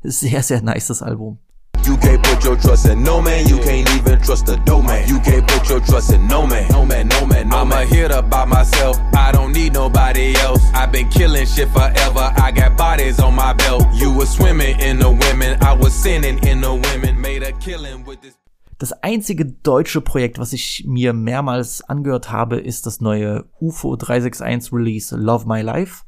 [0.01, 1.37] ist sehr, sehr nice, das Album.
[1.85, 3.45] You can't put your trust in no man.
[3.45, 5.07] You can't even trust a dope man.
[5.07, 6.69] You can't put your trust in no man.
[6.71, 7.83] No man, no man, no I'm man.
[7.83, 8.97] a hitter by myself.
[9.13, 10.63] I don't need nobody else.
[10.73, 12.31] I've been killing shit forever.
[12.37, 13.85] I got bodies on my belt.
[13.93, 15.61] You were swimming in the women.
[15.61, 17.19] I was sinning in the women.
[17.19, 18.42] Made a killing with this.
[18.77, 24.73] Das einzige deutsche Projekt, was ich mir mehrmals angehört habe, ist das neue UFO 361
[24.73, 26.03] Release Love My Life.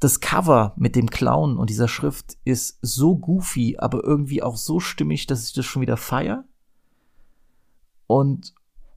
[0.00, 4.80] Das Cover mit dem Clown und dieser Schrift ist so goofy, aber irgendwie auch so
[4.80, 6.44] stimmig, dass ich das schon wieder feier.
[8.06, 8.54] Und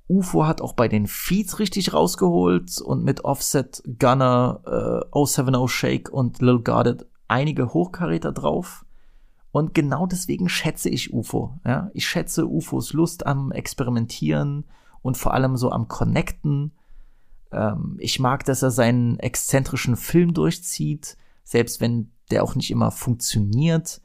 [0.08, 6.10] UFO hat auch bei den Feeds richtig rausgeholt und mit Offset, Gunner, äh, 070 Shake
[6.10, 8.86] und Lil Guarded einige Hochkaräter drauf.
[9.54, 11.60] Und genau deswegen schätze ich UFO.
[11.64, 11.92] Ja?
[11.94, 14.66] Ich schätze UFOs Lust am Experimentieren
[15.04, 16.72] und vor allem so am Connecten.
[17.52, 22.90] Ähm, ich mag, dass er seinen exzentrischen Film durchzieht, selbst wenn der auch nicht immer
[22.90, 24.02] funktioniert.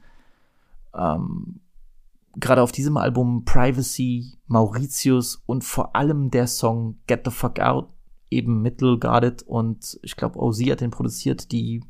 [0.93, 1.61] Ähm,
[2.35, 7.89] Gerade auf diesem Album Privacy, Mauritius und vor allem der Song Get the Fuck Out,
[8.29, 11.83] eben Middle Guarded und ich glaube, OZ hat den produziert, die,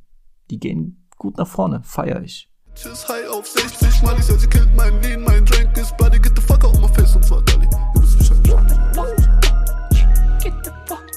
[0.49, 2.49] die gehen gut nach vorne, feier ich.
[2.75, 6.41] Tschüss, high auf 60, Mali, sie killt mein Lean, mein Drink ist Buddy, get the
[6.41, 7.65] fuck out my face und zwar Dali.
[7.65, 8.37] Ihr wisst Bescheid.
[10.41, 11.09] Get the fuck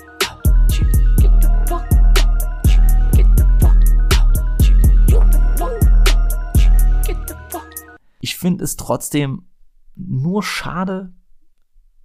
[8.24, 9.48] Ich finde es trotzdem
[9.96, 11.12] nur schade,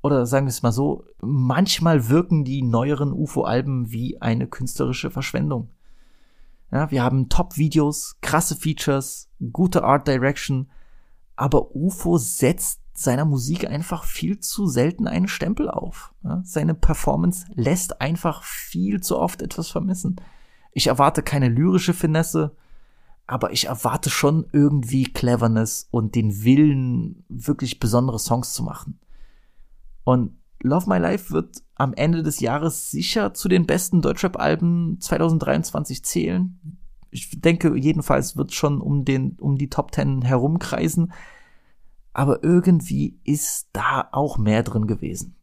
[0.01, 5.69] oder sagen wir es mal so, manchmal wirken die neueren UFO-Alben wie eine künstlerische Verschwendung.
[6.71, 10.69] Ja, wir haben Top-Videos, krasse Features, gute Art Direction,
[11.35, 16.13] aber UFO setzt seiner Musik einfach viel zu selten einen Stempel auf.
[16.23, 20.15] Ja, seine Performance lässt einfach viel zu oft etwas vermissen.
[20.71, 22.55] Ich erwarte keine lyrische Finesse,
[23.27, 28.99] aber ich erwarte schon irgendwie Cleverness und den Willen, wirklich besondere Songs zu machen.
[30.03, 36.03] Und Love My Life wird am Ende des Jahres sicher zu den besten Deutschrap-Alben 2023
[36.03, 36.59] zählen.
[37.11, 41.13] Ich denke, jedenfalls wird schon um den, um die Top Ten herumkreisen.
[42.13, 45.35] Aber irgendwie ist da auch mehr drin gewesen.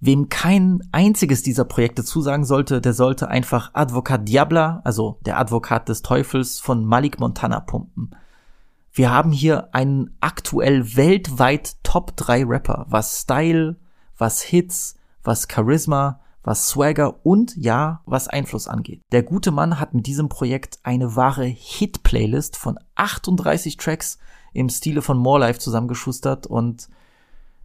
[0.00, 5.88] Wem kein einziges dieser Projekte zusagen sollte, der sollte einfach Advocat Diabla, also der Advokat
[5.88, 8.14] des Teufels von Malik Montana pumpen.
[8.92, 13.76] Wir haben hier einen aktuell weltweit Top 3 Rapper, was Style,
[14.16, 19.00] was Hits, was Charisma, was Swagger und ja, was Einfluss angeht.
[19.12, 24.18] Der gute Mann hat mit diesem Projekt eine wahre Hit-Playlist von 38 Tracks
[24.52, 26.88] im Stile von More Life zusammengeschustert und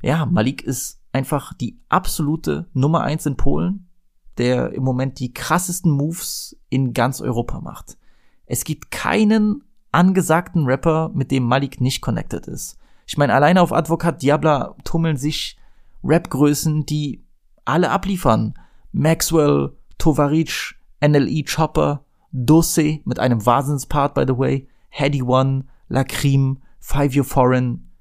[0.01, 3.89] ja, Malik ist einfach die absolute Nummer eins in Polen,
[4.37, 7.97] der im Moment die krassesten Moves in ganz Europa macht.
[8.45, 12.77] Es gibt keinen angesagten Rapper, mit dem Malik nicht connected ist.
[13.05, 15.57] Ich meine, alleine auf Advocat Diabla tummeln sich
[16.03, 17.25] Rap-Größen, die
[17.69, 18.53] alle abliefern.
[18.91, 27.15] Maxwell, Tovaric, NLE Chopper, Dosse mit einem Wahnsinnspart, by the way, Heady One, Lacrim, Five
[27.15, 27.91] Year Foreign,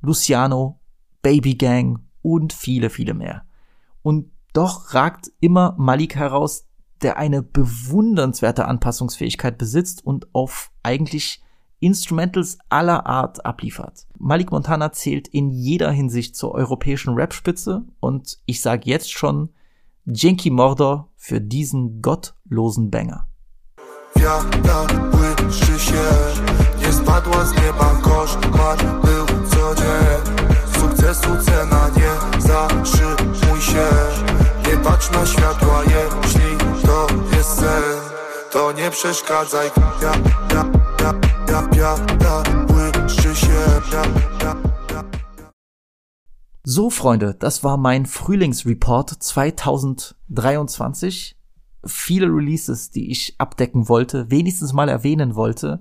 [0.00, 0.80] Luciano,
[1.22, 3.44] Baby Gang und viele, viele mehr.
[4.02, 6.66] Und doch ragt immer Malik heraus,
[7.02, 11.42] der eine bewundernswerte Anpassungsfähigkeit besitzt und auf eigentlich
[11.84, 14.06] Instrumentals aller Art abliefert.
[14.18, 19.50] Malik Montana zählt in jeder Hinsicht zur europäischen Rap-Spitze und ich sage jetzt schon
[20.06, 23.26] Dzięki Mordor für diesen gottlosen Banger.
[24.14, 26.04] Błyszczy się,
[26.80, 30.16] nie spadła z nieba, koszmar był codzienny.
[30.78, 33.86] Sukcesu cena nie zatrzymuj się,
[34.66, 37.06] nie patrz na światła, jeśli to
[37.36, 38.00] jest sen,
[38.52, 39.72] to nie 6 Grad Seig.
[40.02, 40.12] Ja,
[40.54, 40.64] ja,
[41.00, 41.33] ja,
[46.64, 51.36] So, Freunde, das war mein Frühlingsreport 2023.
[51.84, 55.80] Viele Releases, die ich abdecken wollte, wenigstens mal erwähnen wollte.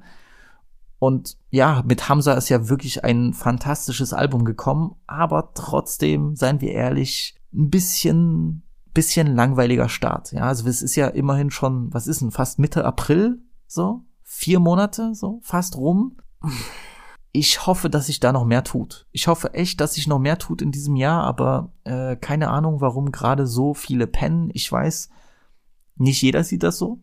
[1.00, 6.74] Und ja, mit Hamza ist ja wirklich ein fantastisches Album gekommen, aber trotzdem, seien wir
[6.74, 8.62] ehrlich, ein bisschen,
[8.94, 10.34] bisschen langweiliger Start.
[10.34, 14.06] Ja, also es ist ja immerhin schon, was ist denn, fast Mitte April, so?
[14.34, 15.40] Vier Monate, so?
[15.44, 16.18] Fast rum
[17.36, 19.08] ich hoffe, dass sich da noch mehr tut.
[19.12, 22.80] Ich hoffe echt, dass sich noch mehr tut in diesem Jahr, aber äh, keine Ahnung,
[22.80, 24.52] warum gerade so viele pennen.
[24.54, 25.10] Ich weiß,
[25.96, 27.00] nicht jeder sieht das so.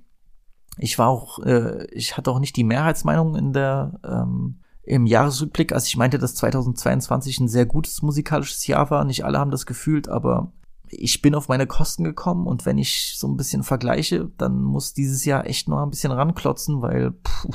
[0.78, 5.72] Ich war auch, äh, ich hatte auch nicht die Mehrheitsmeinung in der ähm, im Jahresrückblick,
[5.72, 9.04] als ich meinte, dass 2022 ein sehr gutes musikalisches Jahr war.
[9.04, 10.52] Nicht alle haben das gefühlt, aber
[10.90, 14.92] ich bin auf meine Kosten gekommen und wenn ich so ein bisschen vergleiche, dann muss
[14.92, 17.52] dieses Jahr echt noch ein bisschen ranklotzen, weil puh,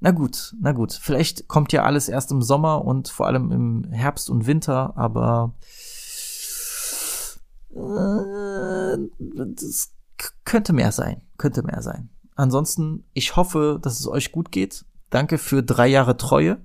[0.00, 0.92] na gut, na gut.
[0.92, 5.54] Vielleicht kommt ja alles erst im Sommer und vor allem im Herbst und Winter, aber
[7.74, 9.92] äh, das
[10.44, 11.22] könnte mehr sein.
[11.38, 12.10] Könnte mehr sein.
[12.34, 14.84] Ansonsten, ich hoffe, dass es euch gut geht.
[15.10, 16.58] Danke für drei Jahre Treue.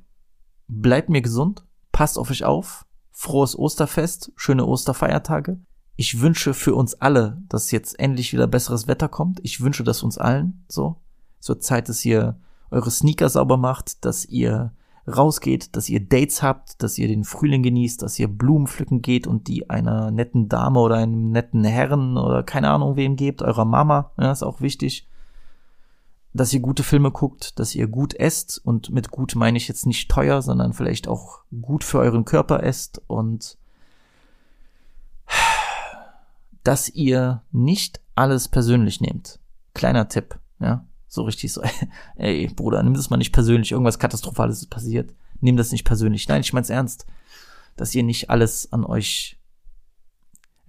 [0.67, 1.65] Bleibt mir gesund.
[1.91, 2.85] Passt auf euch auf.
[3.11, 4.31] Frohes Osterfest.
[4.35, 5.59] Schöne Osterfeiertage.
[5.95, 9.39] Ich wünsche für uns alle, dass jetzt endlich wieder besseres Wetter kommt.
[9.43, 10.97] Ich wünsche das uns allen so.
[11.39, 12.39] Zur Zeit ist hier
[12.69, 14.73] eure Sneaker sauber macht, dass ihr
[15.07, 19.27] rausgeht, dass ihr Dates habt, dass ihr den Frühling genießt, dass ihr Blumen pflücken geht
[19.27, 23.65] und die einer netten Dame oder einem netten Herren oder keine Ahnung wem gebt, eurer
[23.65, 25.07] Mama, ja, ist auch wichtig.
[26.33, 29.85] Dass ihr gute Filme guckt, dass ihr gut esst und mit gut meine ich jetzt
[29.85, 33.57] nicht teuer, sondern vielleicht auch gut für euren Körper esst und
[36.63, 39.39] dass ihr nicht alles persönlich nehmt.
[39.73, 40.85] Kleiner Tipp, ja.
[41.07, 41.61] So richtig so,
[42.15, 45.13] ey, Bruder, nimm das mal nicht persönlich, irgendwas Katastrophales ist passiert.
[45.41, 46.27] Nimm das nicht persönlich.
[46.27, 47.05] Nein, ich mein's ernst.
[47.75, 49.39] Dass ihr nicht alles an euch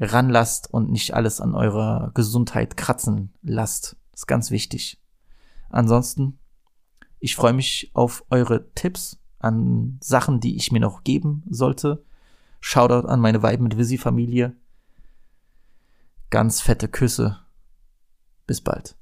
[0.01, 3.97] ranlasst und nicht alles an eurer Gesundheit kratzen lasst.
[4.13, 4.99] Das ist ganz wichtig.
[5.69, 6.39] Ansonsten,
[7.21, 12.05] ich freue mich auf eure Tipps an Sachen, die ich mir noch geben sollte.
[12.61, 14.57] Shoutout an meine Vibe mit Visi Familie.
[16.33, 17.37] Ganz fette Küsse.
[18.47, 18.97] Bis bald.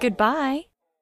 [0.00, 0.73] Goodbye.